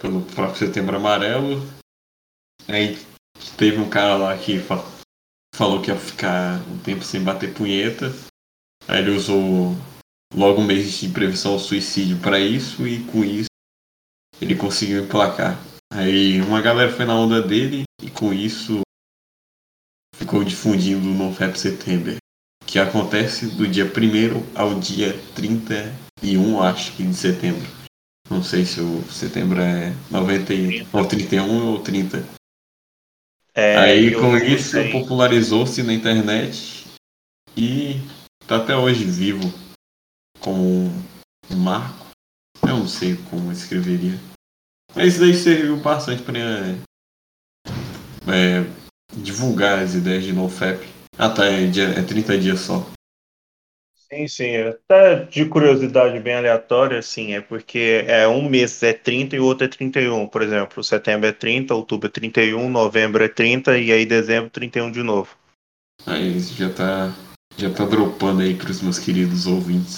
pelo 0.00 0.22
próprio 0.22 0.58
Setembro 0.58 0.96
Amarelo. 0.96 1.62
Aí 2.68 2.98
teve 3.56 3.78
um 3.78 3.88
cara 3.88 4.16
lá 4.16 4.36
que 4.36 4.58
fa- 4.58 4.84
falou 5.54 5.80
que 5.82 5.90
ia 5.90 5.96
ficar 5.96 6.60
um 6.68 6.78
tempo 6.78 7.04
sem 7.04 7.22
bater 7.22 7.54
punheta. 7.54 8.06
Aí 8.88 8.98
ele 9.00 9.10
usou 9.10 9.76
logo 10.34 10.60
um 10.60 10.64
mês 10.64 10.98
de 10.98 11.08
prevenção 11.10 11.52
ao 11.52 11.58
suicídio 11.58 12.18
para 12.20 12.40
isso 12.40 12.86
e 12.88 13.04
com 13.04 13.22
isso 13.22 13.46
ele 14.40 14.56
conseguiu 14.56 15.04
emplacar 15.04 15.56
Aí 15.92 16.40
uma 16.42 16.60
galera 16.60 16.92
foi 16.92 17.04
na 17.04 17.14
onda 17.14 17.40
dele 17.40 17.84
e 18.02 18.10
com 18.10 18.32
isso 18.34 18.80
ficou 20.34 20.42
difundindo 20.42 21.08
o 21.08 21.14
NoFap 21.14 21.56
September, 21.56 22.16
que 22.66 22.80
acontece 22.80 23.46
do 23.54 23.68
dia 23.68 23.84
1 23.84 24.58
ao 24.58 24.80
dia 24.80 25.12
31, 25.36 26.60
acho 26.60 26.92
que 26.96 27.04
de 27.04 27.14
setembro. 27.14 27.64
Não 28.28 28.42
sei 28.42 28.64
se 28.64 28.80
o 28.80 29.00
setembro 29.04 29.60
é 29.60 29.94
90 30.10 30.54
e, 30.54 30.86
ou 30.92 31.06
31 31.06 31.66
ou 31.68 31.78
30. 31.78 32.24
É, 33.54 33.76
Aí 33.76 34.12
com 34.12 34.36
isso 34.36 34.76
popularizou-se 34.90 35.80
na 35.84 35.94
internet 35.94 36.84
e 37.56 38.00
tá 38.48 38.56
até 38.56 38.76
hoje 38.76 39.04
vivo 39.04 39.52
como 40.40 40.90
um 41.48 41.56
marco. 41.56 42.06
Eu 42.62 42.78
não 42.78 42.88
sei 42.88 43.16
como 43.30 43.52
escreveria. 43.52 44.18
Mas 44.96 45.12
isso 45.12 45.20
daí 45.20 45.34
serviu 45.34 45.76
bastante 45.76 46.24
para 46.24 46.32
divulgar 49.12 49.78
as 49.78 49.94
ideias 49.94 50.24
de 50.24 50.32
NoFap. 50.32 50.86
Ah 51.18 51.28
tá, 51.30 51.46
é, 51.46 51.66
dia, 51.66 51.84
é 51.90 52.02
30 52.02 52.38
dias 52.38 52.60
só. 52.60 52.84
Sim, 53.94 54.28
sim. 54.28 54.56
Até 54.56 55.24
de 55.24 55.44
curiosidade 55.46 56.18
bem 56.20 56.34
aleatória, 56.34 56.98
assim, 56.98 57.32
é 57.34 57.40
porque 57.40 58.04
é 58.06 58.28
um 58.28 58.48
mês 58.48 58.82
é 58.82 58.92
30 58.92 59.36
e 59.36 59.40
o 59.40 59.44
outro 59.44 59.64
é 59.64 59.68
31. 59.68 60.26
Por 60.28 60.42
exemplo, 60.42 60.84
setembro 60.84 61.26
é 61.26 61.32
30, 61.32 61.74
outubro 61.74 62.08
é 62.08 62.10
31, 62.10 62.68
novembro 62.68 63.24
é 63.24 63.28
30 63.28 63.78
e 63.78 63.90
aí 63.90 64.06
dezembro 64.06 64.50
31 64.50 64.90
de 64.90 65.02
novo. 65.02 65.36
Aí 66.06 66.36
isso 66.36 66.54
já 66.54 66.72
tá, 66.72 67.14
já 67.56 67.72
tá 67.72 67.84
dropando 67.84 68.42
aí 68.42 68.54
pros 68.54 68.82
meus 68.82 68.98
queridos 68.98 69.46
ouvintes. 69.46 69.96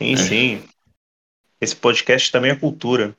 Sim, 0.00 0.14
É. 0.14 0.16
sim. 0.16 0.68
Esse 1.60 1.76
podcast 1.76 2.30
também 2.32 2.50
é 2.50 2.56
cultura. 2.56 3.16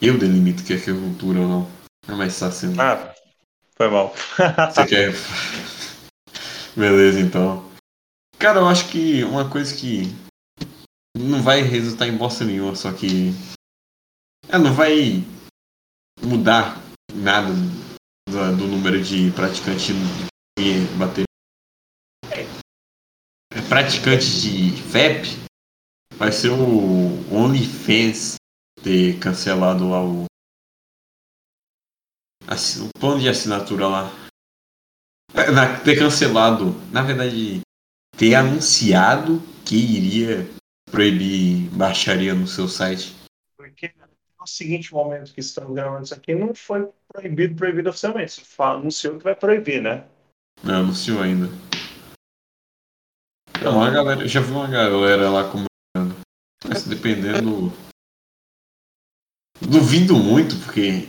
Eu 0.00 0.18
delimito 0.18 0.62
o 0.62 0.64
que 0.66 0.72
é 0.72 0.80
que 0.80 0.90
é 0.90 0.94
cultura 0.94 1.40
ou 1.40 1.48
não. 1.48 1.77
É 2.08 2.12
mais 2.12 2.38
fácil. 2.38 2.70
né? 2.70 2.82
Ah, 2.82 3.14
foi 3.76 3.88
mal. 3.88 4.14
Você 4.72 4.86
quer. 4.86 5.12
Beleza, 6.76 7.20
então. 7.20 7.68
Cara, 8.38 8.60
eu 8.60 8.68
acho 8.68 8.88
que 8.88 9.24
uma 9.24 9.48
coisa 9.50 9.74
que 9.74 10.04
não 11.16 11.42
vai 11.42 11.60
resultar 11.62 12.06
em 12.06 12.16
bosta 12.16 12.44
nenhuma, 12.44 12.74
só 12.74 12.92
que. 12.92 13.32
É, 14.48 14.56
não 14.58 14.72
vai 14.72 15.24
mudar 16.22 16.80
nada 17.12 17.48
do, 17.52 18.56
do 18.56 18.66
número 18.66 19.02
de 19.02 19.30
praticantes 19.32 19.88
de 20.58 20.86
bater. 20.96 21.24
É, 22.30 22.46
Praticantes 23.68 24.40
de 24.42 24.70
FEP 24.82 25.28
vai 26.14 26.32
ser 26.32 26.50
o 26.50 27.34
OnlyFans 27.34 28.36
ter 28.82 29.18
cancelado 29.18 29.90
lá 29.90 30.02
o. 30.02 30.24
O 32.50 32.98
plano 32.98 33.20
de 33.20 33.28
assinatura 33.28 33.86
lá. 33.86 34.10
É, 35.34 35.50
na- 35.50 35.78
ter 35.80 35.98
cancelado, 35.98 36.72
na 36.90 37.02
verdade, 37.02 37.60
ter 38.16 38.34
anunciado 38.34 39.42
que 39.66 39.76
iria 39.76 40.48
proibir 40.90 41.68
baixaria 41.70 42.34
no 42.34 42.46
seu 42.46 42.66
site. 42.66 43.14
Porque 43.56 43.92
no 44.40 44.46
seguinte 44.46 44.92
momento 44.94 45.34
que 45.34 45.40
estamos 45.40 45.74
gravando 45.74 46.04
isso 46.04 46.14
aqui, 46.14 46.34
não 46.34 46.54
foi 46.54 46.88
proibido, 47.12 47.54
proibido 47.54 47.90
oficialmente. 47.90 48.42
Você 48.42 48.62
anunciou 48.62 49.18
que 49.18 49.24
vai 49.24 49.34
proibir, 49.34 49.82
né? 49.82 50.06
Não 50.64 50.76
anunciou 50.76 51.20
ainda. 51.20 51.48
Não, 53.62 53.82
a 53.82 53.90
galera, 53.90 54.26
já 54.26 54.40
vi 54.40 54.52
uma 54.52 54.68
galera 54.68 55.28
lá 55.28 55.44
comentando. 55.44 56.16
Mas 56.66 56.84
dependendo. 56.84 57.70
Duvido 59.60 60.16
muito, 60.16 60.56
porque 60.64 61.06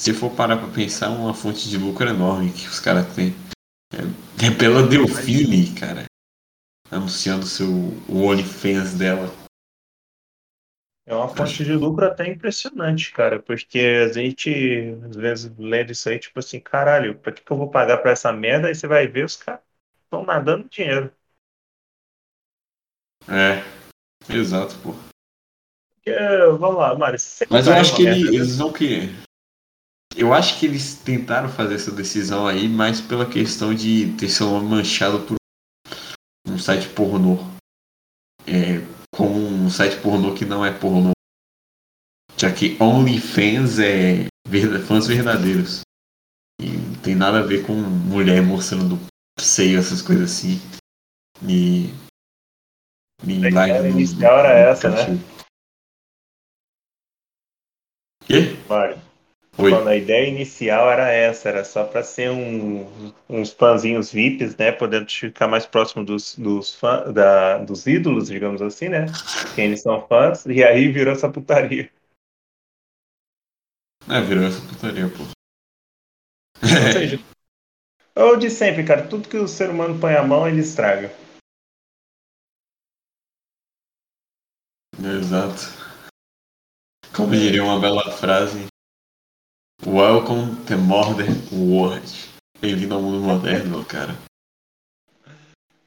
se 0.00 0.12
for 0.12 0.30
parar 0.34 0.56
pra 0.58 0.68
pensar, 0.68 1.10
uma 1.10 1.34
fonte 1.34 1.68
de 1.68 1.78
lucro 1.78 2.08
enorme 2.08 2.52
que 2.52 2.66
os 2.66 2.80
caras 2.80 3.06
têm. 3.14 3.32
É, 3.92 4.46
é 4.46 4.50
pela 4.50 4.86
Delfine, 4.86 5.74
cara. 5.78 6.04
Anunciando 6.90 7.46
seu, 7.46 7.68
o 8.08 8.24
OnlyFans 8.24 8.94
dela. 8.94 9.28
É 11.06 11.14
uma 11.14 11.28
fonte 11.28 11.62
de 11.64 11.72
lucro 11.74 12.06
até 12.06 12.26
impressionante, 12.28 13.12
cara, 13.12 13.38
porque 13.40 13.78
a 13.78 14.12
gente, 14.12 14.50
às 15.04 15.14
vezes, 15.16 15.52
lendo 15.58 15.92
isso 15.92 16.08
aí, 16.08 16.18
tipo 16.18 16.38
assim, 16.38 16.58
caralho, 16.58 17.18
pra 17.18 17.30
que 17.30 17.42
que 17.42 17.50
eu 17.50 17.58
vou 17.58 17.70
pagar 17.70 17.98
pra 17.98 18.12
essa 18.12 18.32
merda? 18.32 18.68
Aí 18.68 18.74
você 18.74 18.86
vai 18.86 19.06
ver, 19.06 19.24
os 19.26 19.36
caras 19.36 19.60
estão 20.02 20.24
nadando 20.24 20.68
dinheiro. 20.68 21.12
É, 23.28 23.62
exato, 24.32 24.78
pô. 24.78 24.94
Porque, 25.96 26.18
vamos 26.58 26.76
lá, 26.76 26.94
Mário, 26.96 27.18
Mas 27.50 27.66
eu 27.66 27.74
acho 27.74 27.96
que 27.96 28.02
ele- 28.02 28.10
merda 28.22 28.36
eles 28.36 28.56
vão 28.56 28.72
que. 28.72 29.08
Eu 30.16 30.32
acho 30.32 30.58
que 30.60 30.66
eles 30.66 30.94
tentaram 30.94 31.48
fazer 31.48 31.74
essa 31.74 31.90
decisão 31.90 32.46
aí 32.46 32.68
mais 32.68 33.00
pela 33.00 33.28
questão 33.28 33.74
de 33.74 34.14
ter 34.16 34.28
seu 34.28 34.48
nome 34.48 34.68
manchado 34.68 35.20
por 35.26 35.36
um 36.46 36.58
site 36.58 36.88
pornô. 36.90 37.36
É, 38.46 38.78
como 39.14 39.34
um 39.40 39.68
site 39.70 40.00
pornô 40.00 40.34
que 40.34 40.44
não 40.44 40.64
é 40.64 40.72
pornô. 40.72 41.12
Já 42.38 42.52
que 42.52 42.76
OnlyFans 42.80 43.78
é 43.78 44.26
verda- 44.46 44.84
fãs 44.84 45.06
verdadeiros. 45.06 45.80
E 46.60 46.68
não 46.70 46.94
tem 47.02 47.14
nada 47.14 47.40
a 47.40 47.42
ver 47.42 47.66
com 47.66 47.72
mulher 47.72 48.42
mostrando 48.42 48.98
seio, 49.40 49.78
essas 49.78 50.00
coisas 50.00 50.30
assim. 50.30 50.60
E. 51.42 51.86
e 53.26 53.50
live 53.50 54.14
no- 54.14 54.24
era 54.24 54.48
no 54.48 54.70
essa, 54.70 54.88
né? 54.90 55.18
Quê? 58.26 58.56
Mário, 58.68 59.03
Oi. 59.56 59.72
A 59.72 59.94
ideia 59.94 60.28
inicial 60.28 60.90
era 60.90 61.10
essa, 61.10 61.48
era 61.48 61.64
só 61.64 61.84
para 61.84 62.02
ser 62.02 62.28
um, 62.30 63.12
uns 63.28 63.52
fãzinhos 63.52 64.12
VIPs, 64.12 64.56
né? 64.56 64.72
Podendo 64.72 65.08
ficar 65.08 65.46
mais 65.46 65.64
próximo 65.64 66.04
dos, 66.04 66.36
dos, 66.36 66.74
fã, 66.74 67.12
da, 67.12 67.58
dos 67.58 67.86
ídolos, 67.86 68.26
digamos 68.26 68.60
assim, 68.60 68.88
né? 68.88 69.06
Quem 69.54 69.66
eles 69.66 69.80
são 69.80 70.04
fãs, 70.08 70.44
e 70.46 70.64
aí 70.64 70.90
virou 70.90 71.12
essa 71.12 71.30
putaria. 71.30 71.88
É, 74.10 74.20
virou 74.20 74.44
essa 74.44 74.60
putaria, 74.60 75.08
pô. 75.08 75.22
Ou 76.60 76.92
seja, 76.92 77.20
é 78.16 78.24
o 78.24 78.36
de 78.36 78.50
sempre, 78.50 78.84
cara, 78.84 79.06
tudo 79.06 79.28
que 79.28 79.36
o 79.36 79.46
ser 79.46 79.70
humano 79.70 80.00
põe 80.00 80.14
a 80.14 80.22
mão, 80.22 80.48
ele 80.48 80.60
estraga. 80.60 81.12
Exato. 84.98 85.84
Como 87.14 87.30
diria 87.30 87.62
uma 87.62 87.78
bela 87.78 88.10
frase. 88.10 88.66
Welcome 89.82 90.64
to 90.66 90.78
modern 90.78 91.34
world. 91.52 92.06
Bem-vindo 92.60 92.94
ao 92.94 93.02
mundo 93.02 93.20
moderno, 93.20 93.84
cara. 93.84 94.14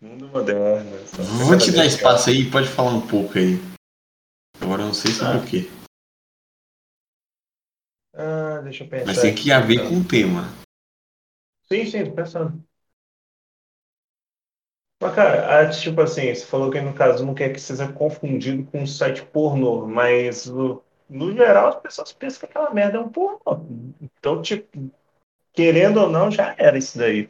Mundo 0.01 0.27
moderno. 0.27 0.91
Vou 1.15 1.57
te 1.57 1.71
dar 1.71 1.81
brincadeira, 1.81 1.85
espaço 1.87 2.29
aí, 2.29 2.51
pode 2.51 2.67
falar 2.67 2.91
um 2.91 3.07
pouco 3.07 3.37
aí. 3.39 3.55
Agora 4.61 4.83
eu 4.83 4.87
não 4.87 4.93
sei 4.93 5.11
sobre 5.11 5.37
Ah. 5.37 5.41
o 5.41 5.45
quê. 5.47 5.69
Ah, 8.13 8.61
deixa 8.61 8.83
eu 8.83 8.89
pensar. 8.89 9.05
Mas 9.07 9.21
tem 9.21 9.33
que 9.33 9.51
haver 9.51 9.79
aqui, 9.79 9.89
com 9.89 9.99
o 10.01 10.07
tema. 10.07 10.43
Sim, 11.71 11.85
sim, 11.85 12.05
tô 12.05 12.11
pensando. 12.11 12.63
Mas, 15.01 15.15
cara, 15.15 15.61
ah, 15.61 15.69
tipo 15.69 16.01
assim, 16.01 16.33
você 16.33 16.45
falou 16.45 16.69
que 16.69 16.81
no 16.81 16.93
caso 16.93 17.25
não 17.25 17.33
quer 17.33 17.51
que 17.53 17.59
seja 17.59 17.91
confundido 17.91 18.63
com 18.65 18.81
um 18.81 18.87
site 18.87 19.23
pornô, 19.25 19.87
mas 19.87 20.45
no, 20.47 20.83
no 21.09 21.31
geral 21.33 21.69
as 21.69 21.75
pessoas 21.75 22.11
pensam 22.13 22.39
que 22.39 22.45
aquela 22.45 22.73
merda 22.73 22.97
é 22.97 23.01
um 23.01 23.09
pornô. 23.09 23.65
Então, 24.01 24.41
tipo, 24.41 24.91
querendo 25.53 26.01
ou 26.01 26.09
não, 26.09 26.29
já 26.29 26.55
era 26.57 26.77
isso 26.77 26.97
daí. 26.97 27.29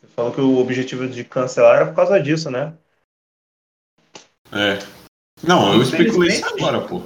Você 0.00 0.06
falou 0.08 0.32
que 0.32 0.40
o 0.40 0.58
objetivo 0.58 1.08
de 1.08 1.24
cancelar 1.24 1.76
era 1.76 1.86
por 1.86 1.96
causa 1.96 2.20
disso, 2.20 2.50
né? 2.50 2.76
É. 4.52 4.78
Não, 5.42 5.74
eu 5.74 5.82
especulei 5.82 6.30
isso 6.30 6.46
agora, 6.46 6.86
pô. 6.86 7.02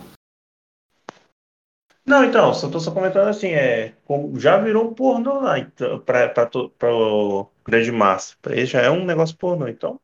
Não, 2.05 2.25
então, 2.25 2.53
só 2.53 2.69
tô 2.69 2.81
só 2.81 2.91
comentando 2.91 3.29
assim, 3.29 3.49
é, 3.49 3.95
já 4.37 4.59
virou 4.59 4.89
um 4.89 4.95
pornô 4.95 5.41
lá, 5.41 5.59
então, 5.59 6.01
pra, 6.01 6.29
pra, 6.29 6.47
pra 6.47 6.95
o 6.95 7.49
grande 7.65 7.93
massa. 7.93 8.35
Pra 8.43 8.55
ele 8.55 8.67
já 8.67 8.81
é 8.81 8.91
um 8.91 9.05
negócio 9.05 9.37
pornô, 9.37 9.69
então. 9.69 10.01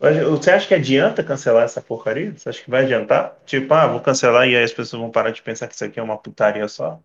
Você 0.00 0.52
acha 0.52 0.68
que 0.68 0.74
adianta 0.74 1.24
cancelar 1.24 1.64
essa 1.64 1.82
porcaria? 1.82 2.30
Você 2.30 2.48
acha 2.48 2.62
que 2.62 2.70
vai 2.70 2.84
adiantar? 2.84 3.36
Tipo, 3.44 3.74
ah, 3.74 3.88
vou 3.88 4.00
cancelar 4.00 4.46
e 4.46 4.56
aí 4.56 4.62
as 4.62 4.72
pessoas 4.72 5.02
vão 5.02 5.10
parar 5.10 5.32
de 5.32 5.42
pensar 5.42 5.66
que 5.66 5.74
isso 5.74 5.84
aqui 5.84 5.98
é 5.98 6.02
uma 6.02 6.16
putaria 6.16 6.68
só? 6.68 7.02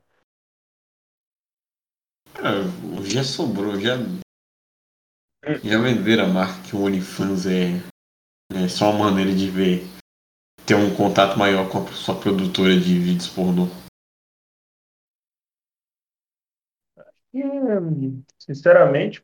Cara, 2.35 2.62
já 3.03 3.23
sobrou, 3.23 3.79
já. 3.79 3.95
Já 5.63 5.81
venderam 5.81 6.25
a 6.25 6.27
marca 6.27 6.62
que 6.69 6.75
o 6.75 6.83
OnlyFans 6.83 7.47
é, 7.47 7.81
é 8.53 8.67
só 8.67 8.91
uma 8.91 9.09
maneira 9.09 9.33
de 9.33 9.50
ver. 9.50 9.88
Ter 10.65 10.75
um 10.75 10.95
contato 10.95 11.38
maior 11.38 11.69
com 11.69 11.79
a 11.79 11.88
sua 11.88 12.15
produtora 12.15 12.79
de 12.79 13.00
vídeos 13.00 13.27
pornô. 13.27 13.67
Hum, 17.33 18.23
sinceramente, 18.38 19.23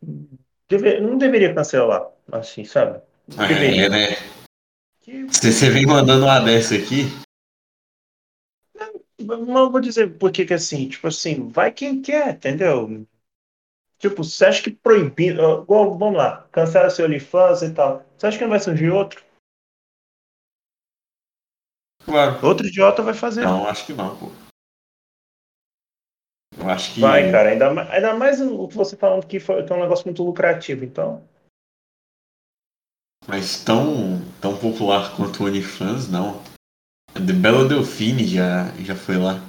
não 1.01 1.17
deveria 1.17 1.53
cancelar, 1.53 2.09
assim, 2.31 2.65
sabe? 2.65 3.01
Não 3.35 3.47
deveria. 3.47 3.85
É, 3.85 3.89
né? 3.89 4.07
Você 5.27 5.69
vem 5.69 5.85
mandando 5.85 6.25
uma 6.25 6.39
dessa 6.39 6.75
aqui? 6.75 7.05
não 9.19 9.71
vou 9.71 9.81
dizer 9.81 10.17
por 10.17 10.31
que 10.31 10.45
que 10.45 10.53
assim, 10.53 10.87
tipo 10.87 11.07
assim, 11.07 11.49
vai 11.49 11.71
quem 11.71 12.01
quer, 12.01 12.35
entendeu? 12.35 13.05
Tipo, 13.97 14.23
você 14.23 14.45
acha 14.45 14.63
que 14.63 14.71
proibindo, 14.71 15.41
igual, 15.61 15.97
vamos 15.97 16.17
lá, 16.17 16.47
cancela 16.51 16.89
seu 16.89 17.05
OnlyFans 17.05 17.61
e 17.63 17.73
tal. 17.73 18.05
Você 18.17 18.27
acha 18.27 18.37
que 18.37 18.43
não 18.43 18.51
vai 18.51 18.59
surgir 18.59 18.89
outro? 18.89 19.23
Claro. 22.05 22.45
Outro 22.45 22.65
idiota 22.65 23.01
vai 23.01 23.13
fazer. 23.13 23.43
Não, 23.43 23.67
acho 23.67 23.85
que 23.85 23.93
não, 23.93 24.17
pô. 24.17 24.31
Eu 26.57 26.69
acho 26.69 26.93
que. 26.93 27.01
Vai, 27.01 27.29
cara, 27.29 27.49
ainda, 27.49 27.73
ma- 27.73 27.89
ainda 27.91 28.15
mais 28.15 28.41
o 28.41 28.67
que 28.67 28.75
você 28.75 28.95
falando 28.95 29.27
que, 29.27 29.39
foi, 29.39 29.63
que 29.65 29.71
é 29.71 29.75
um 29.75 29.81
negócio 29.81 30.05
muito 30.05 30.23
lucrativo, 30.23 30.85
então. 30.85 31.27
Mas 33.29 33.63
tão, 33.63 34.19
tão 34.41 34.57
popular 34.57 35.15
quanto 35.15 35.43
o 35.43 35.45
OnlyFans, 35.45 36.09
não. 36.09 36.41
A 37.13 37.19
The 37.19 37.31
Bella 37.31 37.67
Delfine 37.67 38.25
já, 38.25 38.71
já 38.79 38.95
foi 38.95 39.17
lá. 39.17 39.39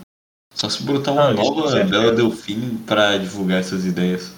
Só 0.55 0.69
se 0.69 0.83
botar 0.83 1.13
uma 1.13 1.35
com 1.35 1.43
nova. 1.55 1.85
Bella 1.85 2.13
Delfine 2.13 2.77
pra 2.81 3.17
divulgar 3.17 3.61
essas 3.61 3.87
ideias. 3.87 4.35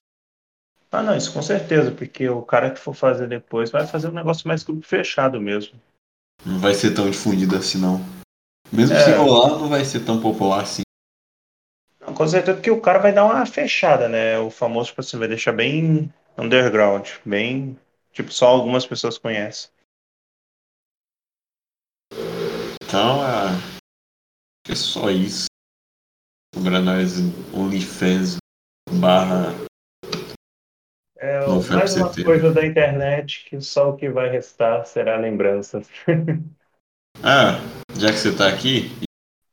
Ah, 0.92 1.02
não, 1.02 1.16
isso 1.16 1.32
com 1.32 1.42
certeza, 1.42 1.90
porque 1.90 2.28
o 2.28 2.42
cara 2.42 2.70
que 2.70 2.78
for 2.78 2.94
fazer 2.94 3.26
depois 3.26 3.70
vai 3.70 3.84
fazer 3.84 4.08
um 4.08 4.12
negócio 4.12 4.46
mais 4.46 4.62
grupo 4.62 4.87
fechado 4.87 5.40
mesmo. 5.40 5.72
Não 6.44 6.58
vai 6.58 6.75
ser 6.75 6.94
tão 6.94 7.11
difundido 7.11 7.56
assim, 7.56 7.78
não. 7.78 8.00
Mesmo 8.70 8.94
É. 8.94 9.00
se 9.00 9.11
rolar, 9.12 9.58
não 9.58 9.68
vai 9.68 9.84
ser 9.84 10.00
tão 10.00 10.20
popular 10.20 10.62
assim. 10.62 10.82
Não, 12.00 12.14
com 12.14 12.28
certeza 12.28 12.61
que 12.61 12.70
o 12.70 12.80
cara 12.80 12.99
vai 13.00 13.12
dar 13.12 13.25
uma 13.25 13.44
fechada, 13.44 14.08
né? 14.08 14.38
O 14.38 14.50
famoso, 14.50 14.90
tipo 14.90 15.00
assim, 15.00 15.18
vai 15.18 15.26
deixar 15.28 15.52
bem 15.52 16.12
underground, 16.38 17.08
bem. 17.25 17.76
Tipo, 18.12 18.33
só 18.33 18.47
algumas 18.47 18.87
pessoas 18.87 19.16
conhecem. 19.19 19.71
Então, 22.83 23.25
é... 23.25 23.49
que 24.64 24.73
é 24.73 24.76
só 24.76 25.11
isso. 25.11 25.47
Sobre 26.54 26.78
nós 26.81 27.14
OnlyFans 27.54 28.37
barra 29.00 29.52
É 31.16 31.40
Não 31.47 31.62
mais 31.71 31.97
uma 31.97 32.12
coisa 32.12 32.52
da 32.52 32.66
internet 32.66 33.47
que 33.49 33.61
só 33.61 33.90
o 33.90 33.97
que 33.97 34.11
vai 34.11 34.28
restar 34.28 34.85
será 34.85 35.16
lembranças. 35.16 35.88
Ah, 37.25 37.61
já 38.00 38.11
que 38.11 38.16
você 38.16 38.37
tá 38.37 38.49
aqui, 38.49 38.90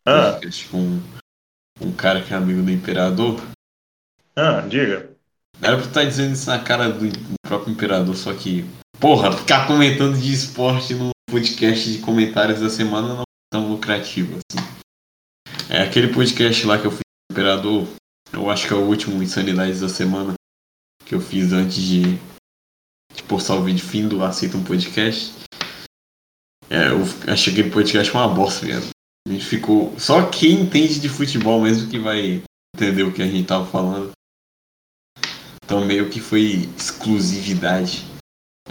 Ah, 0.08 0.40
com 0.72 1.86
um 1.86 1.96
cara 1.96 2.24
que 2.24 2.34
é 2.34 2.38
amigo 2.38 2.64
do 2.64 2.72
imperador, 2.72 3.36
ah, 4.36 4.62
diga. 4.62 5.19
Era 5.62 5.78
pra 5.78 5.86
estar 5.86 6.04
dizendo 6.04 6.34
isso 6.34 6.50
na 6.50 6.60
cara 6.60 6.90
do 6.90 7.10
do 7.10 7.34
próprio 7.46 7.74
imperador, 7.74 8.16
só 8.16 8.34
que, 8.34 8.66
porra, 9.00 9.32
ficar 9.32 9.68
comentando 9.68 10.18
de 10.18 10.34
esporte 10.34 10.94
no 10.94 11.10
podcast 11.30 11.92
de 11.92 12.00
comentários 12.00 12.60
da 12.60 12.70
semana 12.70 13.08
não 13.10 13.22
é 13.22 13.24
tão 13.52 13.70
lucrativo 13.70 14.38
assim. 14.38 14.66
É 15.70 15.82
aquele 15.82 16.14
podcast 16.14 16.66
lá 16.66 16.78
que 16.78 16.86
eu 16.86 16.92
fiz 16.92 17.00
com 17.00 17.32
o 17.32 17.34
imperador, 17.34 17.88
eu 18.32 18.50
acho 18.50 18.68
que 18.68 18.74
é 18.74 18.78
o 18.78 18.86
último 18.86 19.22
Insanidades 19.22 19.82
da 19.82 19.90
semana 19.90 20.34
que 21.06 21.16
eu 21.16 21.22
fiz 21.22 21.52
antes 21.52 21.82
de, 21.82 22.02
de 23.16 23.24
postar 23.28 23.56
o 23.56 23.64
vídeo 23.64 23.84
fim 23.84 24.08
do 24.08 24.24
Aceita 24.24 24.58
um 24.58 24.64
Podcast. 24.64 25.34
É, 26.70 26.90
eu 26.90 27.02
achei 27.32 27.52
aquele 27.52 27.72
podcast 27.72 28.14
uma 28.14 28.28
bosta 28.28 28.66
mesmo. 28.66 28.92
A 29.28 29.32
gente 29.32 29.44
ficou. 29.44 30.00
Só 30.00 30.30
quem 30.30 30.62
entende 30.62 31.00
de 31.00 31.10
futebol 31.10 31.62
mesmo 31.62 31.90
que 31.90 31.98
vai 31.98 32.44
entender 32.76 33.04
o 33.04 33.12
que 33.12 33.24
a 33.24 33.28
gente 33.28 33.48
tava 33.48 33.66
falando. 33.66 34.12
Então 35.70 35.86
meio 35.86 36.10
que 36.10 36.20
foi 36.20 36.68
exclusividade. 36.76 38.04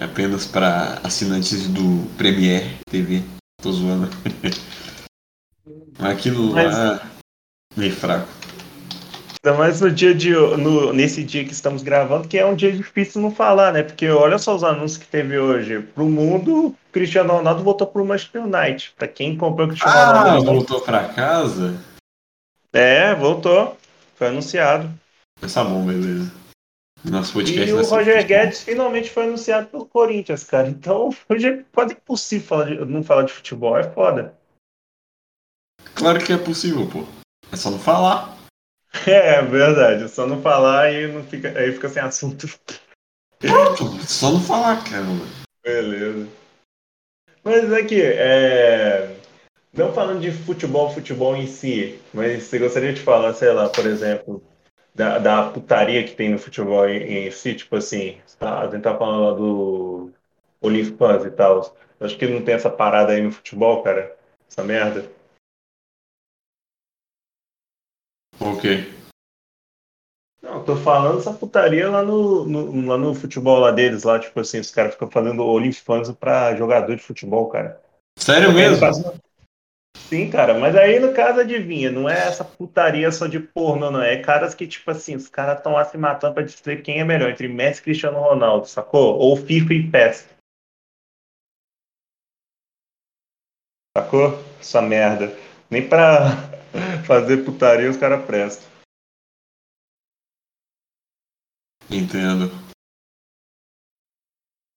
Apenas 0.00 0.46
para 0.46 0.94
assinantes 1.04 1.68
do 1.68 2.04
Premiere 2.16 2.76
TV. 2.90 3.22
Tô 3.62 3.70
zoando. 3.70 4.08
Mas 5.96 6.10
aquilo 6.10 6.52
Mas- 6.52 6.76
lá 6.76 7.08
meio 7.76 7.94
fraco. 7.94 8.26
Ainda 9.44 9.56
mais 9.56 9.80
no 9.80 9.92
dia 9.92 10.12
de 10.12 10.32
no, 10.32 10.92
nesse 10.92 11.22
dia 11.22 11.44
que 11.44 11.52
estamos 11.52 11.84
gravando, 11.84 12.26
que 12.26 12.36
é 12.36 12.44
um 12.44 12.56
dia 12.56 12.72
difícil 12.72 13.22
não 13.22 13.30
falar, 13.30 13.72
né? 13.72 13.84
Porque 13.84 14.08
olha 14.08 14.36
só 14.36 14.56
os 14.56 14.64
anúncios 14.64 14.96
que 14.98 15.06
teve 15.06 15.38
hoje. 15.38 15.80
Pro 15.94 16.04
mundo, 16.04 16.74
Cristiano 16.90 17.32
Ronaldo 17.32 17.62
voltou 17.62 17.86
pro 17.86 18.04
Manchester 18.04 18.42
United. 18.42 18.92
Pra 18.98 19.06
quem 19.06 19.36
comprou 19.36 19.68
o 19.68 19.70
Cristiano 19.70 19.96
Ah, 19.96 20.18
Ronaldo. 20.22 20.44
voltou 20.46 20.80
pra 20.80 21.10
casa? 21.10 21.80
É, 22.72 23.14
voltou. 23.14 23.78
Foi 24.16 24.26
anunciado. 24.26 24.90
Tá 25.54 25.62
bom, 25.62 25.86
beleza. 25.86 26.47
Nosso 27.04 27.32
podcast 27.32 27.70
E 27.70 27.72
o 27.72 27.82
Roger. 27.82 28.26
Guedes 28.26 28.62
finalmente 28.62 29.10
foi 29.10 29.24
anunciado 29.24 29.68
pelo 29.68 29.86
Corinthians, 29.86 30.44
cara. 30.44 30.68
Então 30.68 31.10
hoje 31.28 31.46
é 31.48 31.64
quase 31.72 31.94
impossível 31.94 32.46
falar 32.46 32.64
de- 32.66 32.84
não 32.84 33.02
falar 33.02 33.22
de 33.22 33.32
futebol. 33.32 33.76
É 33.76 33.84
foda. 33.84 34.34
Claro 35.94 36.24
que 36.24 36.32
é 36.32 36.38
possível, 36.38 36.88
pô. 36.88 37.04
É 37.52 37.56
só 37.56 37.70
não 37.70 37.78
falar. 37.78 38.36
É 39.06 39.42
verdade. 39.42 40.08
Só 40.08 40.26
não 40.26 40.40
falar 40.40 40.90
e 40.92 41.06
não 41.12 41.22
fica, 41.22 41.56
aí 41.56 41.72
fica 41.72 41.88
sem 41.90 42.02
assunto. 42.02 42.48
Pronto, 43.38 43.84
Só 44.02 44.32
não 44.32 44.40
falar, 44.40 44.82
caramba. 44.82 45.24
Beleza. 45.62 46.26
Mas 47.44 47.72
aqui, 47.72 48.00
é... 48.00 49.14
não 49.74 49.92
falando 49.92 50.20
de 50.20 50.32
futebol, 50.32 50.92
futebol 50.92 51.36
em 51.36 51.46
si, 51.46 52.00
mas 52.12 52.44
você 52.44 52.58
gostaria 52.58 52.92
de 52.92 53.00
falar, 53.00 53.34
sei 53.34 53.52
lá, 53.52 53.68
por 53.68 53.86
exemplo, 53.86 54.42
da, 54.98 55.18
da 55.20 55.48
putaria 55.50 56.02
que 56.04 56.14
tem 56.16 56.28
no 56.30 56.38
futebol 56.40 56.88
em, 56.88 57.26
em 57.28 57.30
si, 57.30 57.54
tipo 57.54 57.76
assim, 57.76 58.18
tá, 58.36 58.60
a 58.62 58.68
gente 58.68 58.82
tá 58.82 58.98
falando 58.98 59.22
lá 59.22 59.32
do 59.32 60.10
OnlyFans 60.60 61.24
e 61.24 61.30
tal. 61.30 61.76
Acho 62.00 62.18
que 62.18 62.26
não 62.26 62.44
tem 62.44 62.54
essa 62.56 62.68
parada 62.68 63.12
aí 63.12 63.22
no 63.22 63.30
futebol, 63.30 63.80
cara. 63.82 64.16
Essa 64.50 64.64
merda. 64.64 65.08
Ok. 68.40 68.92
Não, 70.42 70.64
tô 70.64 70.74
falando 70.76 71.18
essa 71.18 71.32
putaria 71.32 71.88
lá 71.90 72.02
no, 72.02 72.44
no- 72.44 72.86
lá 72.88 72.98
no 72.98 73.14
futebol 73.14 73.58
lá 73.58 73.70
deles, 73.70 74.02
lá, 74.02 74.18
tipo 74.18 74.40
assim, 74.40 74.58
os 74.58 74.70
caras 74.70 74.94
ficam 74.94 75.10
fazendo 75.10 75.44
OnlyFans 75.44 76.10
pra 76.12 76.56
jogador 76.56 76.94
de 76.96 77.02
futebol, 77.02 77.48
cara. 77.48 77.80
Sério 78.16 78.48
no 78.48 78.54
mesmo? 78.54 78.80
caso- 78.80 79.14
Sim, 80.08 80.30
cara, 80.30 80.58
mas 80.58 80.74
aí 80.74 80.98
no 80.98 81.12
caso, 81.12 81.40
adivinha, 81.40 81.92
não 81.92 82.08
é 82.08 82.14
essa 82.14 82.42
putaria 82.42 83.12
só 83.12 83.26
de 83.26 83.38
porno, 83.38 83.90
não. 83.90 84.00
É 84.00 84.16
caras 84.22 84.54
que, 84.54 84.66
tipo 84.66 84.90
assim, 84.90 85.14
os 85.14 85.28
caras 85.28 85.58
estão 85.58 85.72
lá 85.72 85.84
se 85.84 85.98
matando 85.98 86.32
pra 86.32 86.42
dizer 86.42 86.82
quem 86.82 87.00
é 87.00 87.04
melhor, 87.04 87.28
entre 87.28 87.46
Messi 87.46 87.80
e 87.80 87.84
Cristiano 87.84 88.18
Ronaldo, 88.18 88.66
sacou? 88.66 89.18
Ou 89.18 89.36
FIFA 89.36 89.74
e 89.74 89.90
PES. 89.90 90.28
Sacou? 93.94 94.32
Essa 94.58 94.80
merda. 94.80 95.36
Nem 95.70 95.86
pra 95.86 96.30
fazer 97.06 97.44
putaria 97.44 97.90
os 97.90 97.98
caras 97.98 98.24
prestam. 98.24 98.66
Entendo. 101.90 102.50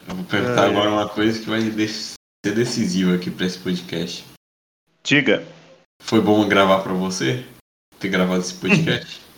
Eu 0.09 0.15
vou 0.15 0.25
perguntar 0.25 0.63
Ai, 0.63 0.71
agora 0.71 0.89
uma 0.89 1.07
coisa 1.07 1.39
que 1.39 1.49
vai 1.49 1.61
ser 1.61 2.53
decisiva 2.53 3.15
aqui 3.15 3.31
pra 3.31 3.45
esse 3.45 3.59
podcast. 3.59 4.30
Diga. 5.03 5.43
Foi 6.01 6.21
bom 6.21 6.47
gravar 6.47 6.81
pra 6.83 6.93
você? 6.93 7.43
Ter 7.99 8.09
gravado 8.09 8.41
esse 8.41 8.53
podcast? 8.53 9.21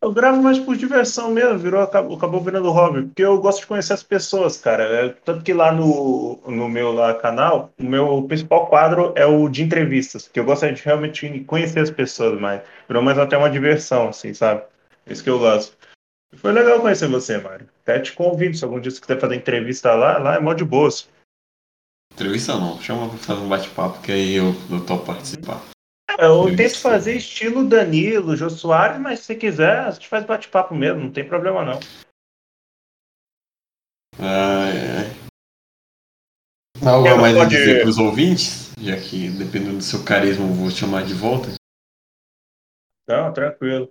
Eu 0.00 0.12
gravo 0.12 0.42
mais 0.42 0.58
por 0.58 0.76
diversão 0.76 1.30
mesmo, 1.30 1.58
virou, 1.58 1.80
acabou, 1.80 2.16
acabou 2.16 2.40
virando 2.40 2.70
hobby, 2.70 3.02
porque 3.06 3.22
eu 3.22 3.40
gosto 3.40 3.60
de 3.60 3.66
conhecer 3.66 3.92
as 3.92 4.02
pessoas, 4.02 4.56
cara. 4.56 4.84
É, 4.84 5.08
tanto 5.24 5.42
que 5.42 5.52
lá 5.52 5.72
no, 5.72 6.40
no 6.46 6.68
meu 6.68 6.92
lá, 6.92 7.14
canal, 7.14 7.72
o 7.78 7.82
meu 7.82 8.22
principal 8.22 8.66
quadro 8.68 9.12
é 9.16 9.26
o 9.26 9.48
de 9.48 9.62
entrevistas, 9.62 10.24
porque 10.24 10.38
eu 10.38 10.44
gosto 10.44 10.70
de 10.70 10.82
realmente 10.82 11.40
conhecer 11.40 11.80
as 11.80 11.90
pessoas 11.90 12.38
mais. 12.40 12.62
Virou 12.86 13.02
mais 13.02 13.18
até 13.18 13.36
uma 13.36 13.50
diversão, 13.50 14.08
assim, 14.08 14.32
sabe? 14.32 14.62
Isso 15.06 15.24
que 15.24 15.30
eu 15.30 15.38
gosto. 15.38 15.76
Foi 16.36 16.52
legal 16.52 16.80
conhecer 16.80 17.08
você, 17.08 17.38
Mário. 17.38 17.68
Até 17.82 17.98
te 17.98 18.12
convido, 18.12 18.56
se 18.56 18.64
algum 18.64 18.78
dia 18.78 18.90
você 18.90 19.00
quiser 19.00 19.18
fazer 19.18 19.36
entrevista 19.36 19.94
lá, 19.94 20.18
lá 20.18 20.34
é 20.36 20.40
mó 20.40 20.52
de 20.52 20.64
boas. 20.64 21.08
Entrevista 22.16 22.56
não, 22.56 22.80
chama 22.80 23.10
pra 23.10 23.18
fazer 23.18 23.40
um 23.42 23.48
bate-papo 23.48 24.00
que 24.00 24.10
aí 24.10 24.36
eu, 24.36 24.54
eu 24.70 24.82
topo 24.86 25.04
participar. 25.04 25.62
Eu 26.18 26.56
tento 26.56 26.78
fazer 26.80 27.14
estilo 27.14 27.68
Danilo, 27.68 28.34
Jô 28.34 28.48
Soares, 28.48 28.98
mas 28.98 29.20
se 29.20 29.26
você 29.26 29.34
quiser, 29.34 29.80
a 29.80 29.90
gente 29.90 30.08
faz 30.08 30.24
bate-papo 30.24 30.74
mesmo, 30.74 30.98
não 31.02 31.12
tem 31.12 31.28
problema 31.28 31.62
não. 31.62 31.78
Ai, 34.18 34.72
ai. 34.96 36.88
Algo 36.88 37.06
a 37.06 37.16
mais 37.18 37.36
a 37.36 37.40
pode- 37.40 37.54
dizer 37.54 37.82
pros 37.82 37.98
ouvintes? 37.98 38.72
Já 38.80 38.96
que 38.96 39.28
dependendo 39.28 39.76
do 39.76 39.82
seu 39.84 40.02
carisma 40.02 40.46
eu 40.46 40.54
vou 40.54 40.70
te 40.70 40.76
chamar 40.76 41.04
de 41.04 41.12
volta. 41.12 41.50
Não, 43.06 43.30
tranquilo. 43.30 43.90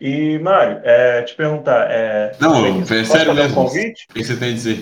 E, 0.00 0.38
Mário, 0.38 0.80
é, 0.82 1.22
te 1.24 1.34
perguntar, 1.34 1.90
é, 1.90 2.34
Não, 2.40 2.64
é 2.64 2.78
é 2.80 3.04
sério 3.04 3.34
mesmo. 3.34 3.66
O 3.66 3.70
que 3.70 4.24
você 4.24 4.34
tem 4.38 4.52
a 4.52 4.54
dizer? 4.54 4.78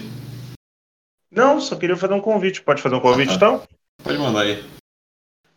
Não, 1.35 1.61
só 1.61 1.77
queria 1.77 1.97
fazer 1.97 2.15
um 2.15 2.21
convite. 2.21 2.63
Pode 2.63 2.81
fazer 2.81 2.95
um 2.95 3.01
convite, 3.01 3.33
Ah, 3.33 3.35
então? 3.35 3.63
Pode 4.03 4.19
mandar 4.19 4.41
aí. 4.43 4.63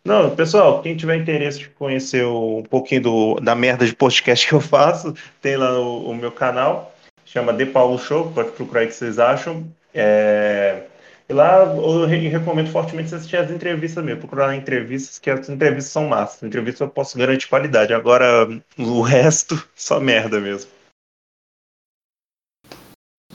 Não, 0.03 0.35
pessoal, 0.35 0.81
quem 0.81 0.95
tiver 0.95 1.17
interesse 1.17 1.59
de 1.59 1.69
conhecer 1.69 2.25
um 2.25 2.63
pouquinho 2.63 3.01
do, 3.01 3.35
da 3.41 3.53
merda 3.53 3.85
de 3.85 3.93
podcast 3.95 4.47
que 4.47 4.53
eu 4.53 4.61
faço, 4.61 5.13
tem 5.41 5.57
lá 5.57 5.77
o, 5.79 6.09
o 6.11 6.15
meu 6.15 6.31
canal, 6.31 6.95
chama 7.25 7.51
De 7.53 7.65
Paulo 7.65 7.99
Show, 7.99 8.31
pode 8.31 8.51
procurar 8.51 8.81
aí 8.81 8.87
que 8.87 8.93
vocês 8.93 9.19
acham. 9.19 9.69
É, 9.93 10.83
E 11.27 11.33
lá 11.33 11.57
eu 11.65 12.05
re- 12.05 12.29
recomendo 12.29 12.71
fortemente 12.71 13.09
você 13.09 13.15
assistir 13.15 13.35
as 13.35 13.51
entrevistas 13.51 14.01
mesmo, 14.03 14.21
procurar 14.21 14.55
entrevistas, 14.55 15.19
que 15.19 15.29
as 15.29 15.49
entrevistas 15.49 15.91
são 15.91 16.07
massas. 16.07 16.41
Entrevista 16.41 16.85
eu 16.85 16.89
posso 16.89 17.17
garantir 17.17 17.49
qualidade. 17.49 17.93
Agora, 17.93 18.47
o 18.77 19.01
resto, 19.01 19.61
só 19.75 19.99
merda 19.99 20.39
mesmo. 20.39 20.71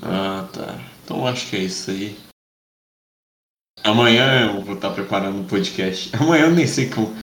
Ah, 0.02 0.48
tá. 0.52 0.78
Então 1.05 1.26
acho 1.26 1.50
que 1.50 1.57
é 1.57 1.61
isso 1.61 1.90
aí. 1.90 2.16
Amanhã 3.84 4.52
eu 4.52 4.62
vou 4.62 4.74
estar 4.74 4.90
preparando 4.90 5.38
um 5.38 5.44
podcast. 5.44 6.14
Amanhã 6.16 6.44
eu 6.44 6.50
nem 6.50 6.66
sei 6.66 6.88
como. 6.88 7.16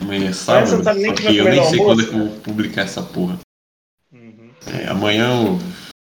Amanhã 0.00 0.30
é 0.30 0.32
sábado, 0.32 0.82
sabe 0.82 1.00
nem 1.00 1.36
eu 1.36 1.44
nem 1.44 1.64
sei 1.64 1.78
almoço, 1.78 1.84
quando 1.84 2.02
é 2.02 2.06
que 2.06 2.12
eu 2.12 2.18
vou 2.18 2.40
publicar 2.40 2.82
essa 2.82 3.02
porra. 3.02 3.38
Uhum. 4.12 4.50
É, 4.66 4.88
amanhã 4.88 5.28
eu. 5.30 5.58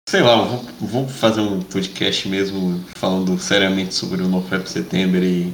Sei 0.08 0.20
lá, 0.20 0.38
eu 0.38 0.44
vou, 0.44 0.62
vou 0.80 1.08
fazer 1.08 1.40
um 1.40 1.62
podcast 1.62 2.28
mesmo 2.28 2.84
falando 2.96 3.38
seriamente 3.38 3.94
sobre 3.94 4.22
o 4.22 4.28
NoFap 4.28 4.68
Setembro 4.68 5.24
e, 5.24 5.52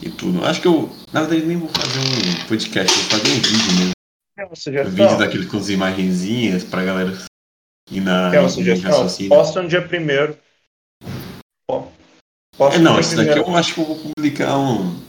e 0.00 0.10
tudo. 0.10 0.44
Acho 0.44 0.60
que 0.60 0.68
eu, 0.68 0.90
na 1.12 1.22
verdade, 1.22 1.46
nem 1.46 1.56
vou 1.56 1.68
fazer 1.68 1.98
um 1.98 2.46
podcast, 2.46 2.96
eu 2.96 3.02
vou 3.02 3.10
fazer 3.10 3.32
um 3.32 3.40
vídeo 3.40 3.72
mesmo. 3.78 3.92
Uma 4.38 4.86
Um 4.86 4.90
vídeo 4.90 5.18
daquele 5.18 5.46
com 5.46 5.56
as 5.56 5.68
imagenzinhas 5.68 6.62
pra 6.62 6.84
galera 6.84 7.12
ir 7.90 8.00
na 8.00 8.30
Quer 8.30 8.40
uma 8.40 8.48
sugestão? 8.48 9.08
Posta 9.28 9.62
no 9.62 9.68
dia 9.68 9.82
primeiro. 9.82 10.38
Ó, 12.58 12.64
Posta 12.66 12.78
É, 12.78 12.82
não, 12.82 12.98
isso 12.98 13.16
daqui 13.16 13.38
eu 13.38 13.56
acho 13.56 13.74
que 13.74 13.80
eu 13.80 13.84
vou 13.84 13.96
publicar 13.96 14.58
um. 14.58 15.08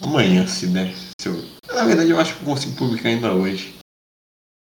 Amanhã, 0.00 0.46
se 0.46 0.66
der. 0.66 0.94
Se 1.20 1.28
eu... 1.28 1.34
Na 1.74 1.84
verdade, 1.84 2.10
eu 2.10 2.20
acho 2.20 2.34
que 2.36 2.42
eu 2.42 2.46
consigo 2.46 2.76
publicar 2.76 3.08
ainda 3.08 3.32
hoje. 3.32 3.76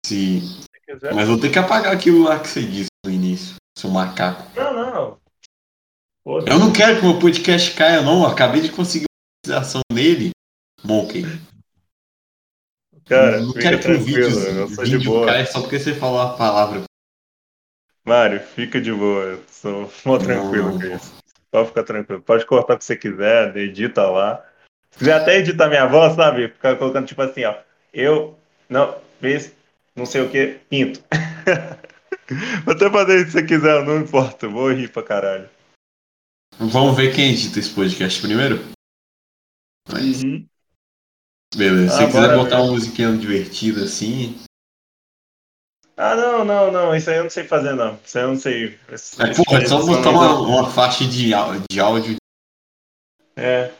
Se... 0.06 0.40
Se 0.42 0.68
quiser. 0.86 1.14
Mas 1.14 1.28
vou 1.28 1.40
ter 1.40 1.52
que 1.52 1.60
apagar 1.60 1.94
aquilo 1.94 2.24
lá 2.24 2.40
que 2.40 2.48
você 2.48 2.64
disse 2.64 2.90
no 3.06 3.12
início, 3.12 3.56
seu 3.78 3.90
macaco. 3.90 4.50
Não, 4.56 4.74
não. 4.74 5.18
Foda-se. 6.24 6.52
Eu 6.52 6.60
não 6.60 6.74
quero 6.74 7.00
que 7.00 7.06
o 7.06 7.10
meu 7.12 7.20
podcast 7.20 7.74
caia, 7.76 8.02
não. 8.02 8.24
Eu 8.24 8.28
acabei 8.28 8.62
de 8.62 8.72
conseguir 8.72 9.06
uma 9.06 9.52
monetização 9.54 9.82
nele. 9.92 10.32
Monkey. 10.84 11.24
Cara, 13.06 13.40
não 13.40 13.54
fica 13.54 13.62
quero 13.62 13.80
que 13.80 13.88
o 13.88 13.96
tranquilo, 13.96 14.30
vídeo, 14.30 14.50
eu 14.50 14.70
sou 14.70 14.84
de 14.84 15.00
boa. 15.00 15.26
caia 15.28 15.46
só 15.46 15.62
porque 15.62 15.80
você 15.80 15.94
falou 15.94 16.20
a 16.20 16.36
palavra. 16.36 16.84
Mário, 18.06 18.40
fica 18.42 18.82
de 18.82 18.92
boa. 18.92 19.24
Eu 19.24 19.44
sou 19.50 19.92
mó 20.06 20.18
tranquilo 20.18 20.72
Não. 20.72 20.80
com 20.80 20.86
isso. 20.96 21.14
Pode 21.58 21.68
ficar 21.70 21.84
tranquilo. 21.84 22.22
Pode 22.22 22.46
cortar 22.46 22.76
o 22.76 22.78
que 22.78 22.86
você 22.86 22.96
quiser, 22.96 23.56
edita 23.58 24.10
lá. 24.10 24.44
Se 24.92 25.00
quiser 25.00 25.14
até 25.14 25.38
editar 25.38 25.68
minha 25.68 25.86
voz, 25.88 26.14
sabe? 26.16 26.48
Ficar 26.50 26.76
colocando 26.78 27.08
tipo 27.08 27.22
assim, 27.22 27.44
ó. 27.44 27.56
Eu 27.94 28.38
não 28.70 28.98
fiz 29.22 29.54
não 29.96 30.06
sei 30.06 30.22
o 30.22 30.30
que, 30.30 30.60
pinto. 30.70 31.04
Até 32.68 32.90
fazer 32.92 33.16
isso 33.22 33.32
se 33.32 33.32
você 33.40 33.46
quiser, 33.46 33.84
não 33.84 33.98
importa. 34.02 34.48
Vou 34.48 34.72
rir 34.72 34.92
pra 34.92 35.02
caralho. 35.02 35.50
Vamos 36.60 36.96
ver 36.96 37.16
quem 37.16 37.32
edita 37.32 37.58
esse 37.60 37.74
podcast 37.74 38.22
primeiro? 38.22 38.60
Mas, 39.92 40.24
Uhum. 40.24 40.46
beleza. 41.56 41.90
Se 41.90 42.04
Ah, 42.04 42.06
você 42.06 42.06
quiser 42.08 42.36
botar 42.36 42.58
ver. 42.58 42.62
uma 42.64 42.72
musiquinha 42.74 43.18
divertida 43.18 43.84
assim. 43.86 44.38
Ah, 45.98 46.16
não, 46.16 46.46
não, 46.46 46.72
não. 46.72 46.96
Isso 46.96 47.10
aí 47.10 47.18
eu 47.18 47.24
não 47.24 47.30
sei 47.30 47.44
fazer, 47.44 47.74
não. 47.74 48.00
Isso 48.06 48.18
aí 48.18 48.24
eu 48.24 48.28
não 48.30 48.36
sei. 48.38 48.80
Esse- 48.92 49.20
É, 49.22 49.34
porra, 49.34 49.58
é 49.62 49.66
só 49.66 49.84
botar 49.84 50.10
uma, 50.12 50.40
uma 50.42 50.70
faixa 50.70 51.04
de, 51.06 51.32
de 51.72 51.80
áudio. 51.80 52.16
É. 53.36 53.72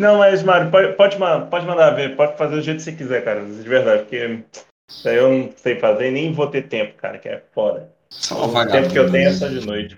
Não, 0.00 0.18
mas, 0.18 0.42
Mário, 0.42 0.70
pode, 0.70 0.92
pode, 0.94 1.18
ma- 1.18 1.46
pode 1.46 1.66
mandar 1.66 1.90
ver. 1.90 2.16
Pode 2.16 2.36
fazer 2.36 2.56
do 2.56 2.62
jeito 2.62 2.78
que 2.78 2.82
você 2.84 2.92
quiser, 2.92 3.24
cara. 3.24 3.44
De 3.44 3.62
verdade. 3.62 4.02
Porque 4.02 4.44
isso 4.90 5.08
aí 5.08 5.16
eu 5.16 5.30
não 5.30 5.52
sei 5.56 5.78
fazer 5.78 6.08
e 6.08 6.10
nem 6.10 6.32
vou 6.32 6.50
ter 6.50 6.68
tempo, 6.68 6.96
cara, 6.96 7.18
que 7.18 7.28
é 7.28 7.42
foda. 7.52 7.92
Só 8.10 8.46
uma 8.48 8.62
O 8.64 8.70
tempo 8.70 8.90
que 8.90 8.98
eu 8.98 9.10
tenho 9.10 9.28
é 9.28 9.32
só 9.32 9.46
de 9.48 9.64
noite. 9.64 9.96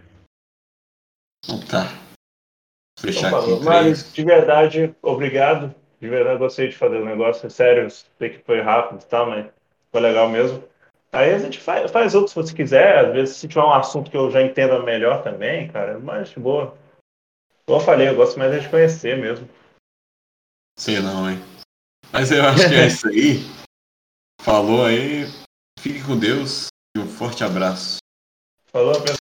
Então 1.45 1.61
tá. 1.67 1.85
Vou 1.85 3.13
Fechar 3.13 3.29
Então, 3.29 3.55
aqui. 3.55 3.65
Mas, 3.65 4.13
de 4.13 4.25
verdade, 4.25 4.95
obrigado. 5.01 5.75
De 6.01 6.09
verdade, 6.09 6.39
gostei 6.39 6.69
de 6.69 6.77
fazer 6.77 6.97
o 6.97 7.05
negócio. 7.05 7.47
É 7.47 7.51
sério, 7.51 7.89
sei 7.91 8.31
que 8.31 8.45
foi 8.45 8.61
rápido 8.61 9.01
e 9.03 9.07
tal, 9.07 9.27
mas 9.29 9.47
foi 9.93 10.01
legal 10.01 10.29
mesmo. 10.29 10.63
Aí 11.13 11.35
a 11.35 11.39
gente 11.39 11.59
faz, 11.59 11.91
faz 11.91 12.15
outros 12.15 12.33
se 12.33 12.37
você 12.37 12.55
quiser. 12.55 13.07
Às 13.07 13.13
vezes, 13.13 13.37
se 13.37 13.49
tiver 13.49 13.63
um 13.63 13.73
assunto 13.73 14.11
que 14.11 14.17
eu 14.17 14.31
já 14.31 14.43
entenda 14.43 14.83
melhor 14.83 15.23
também, 15.23 15.69
cara, 15.69 15.99
mas 15.99 16.33
boa. 16.35 16.77
Como 17.67 17.81
eu 17.81 17.85
falei, 17.85 18.09
eu 18.09 18.17
gosto 18.17 18.39
mais 18.39 18.53
é 18.53 18.59
de 18.59 18.69
conhecer 18.69 19.17
mesmo. 19.17 19.49
Sei 20.79 21.01
não, 21.01 21.31
hein. 21.31 21.39
Mas 22.13 22.31
eu 22.31 22.45
acho 22.45 22.69
que 22.69 22.75
é 22.75 22.87
isso 22.87 23.09
aí. 23.09 23.39
Falou 24.41 24.85
aí. 24.85 25.27
Fique 25.79 26.05
com 26.05 26.19
Deus 26.19 26.67
e 26.97 27.01
um 27.01 27.07
forte 27.07 27.45
abraço. 27.45 27.99
Falou, 28.73 29.01
pessoal. 29.01 29.20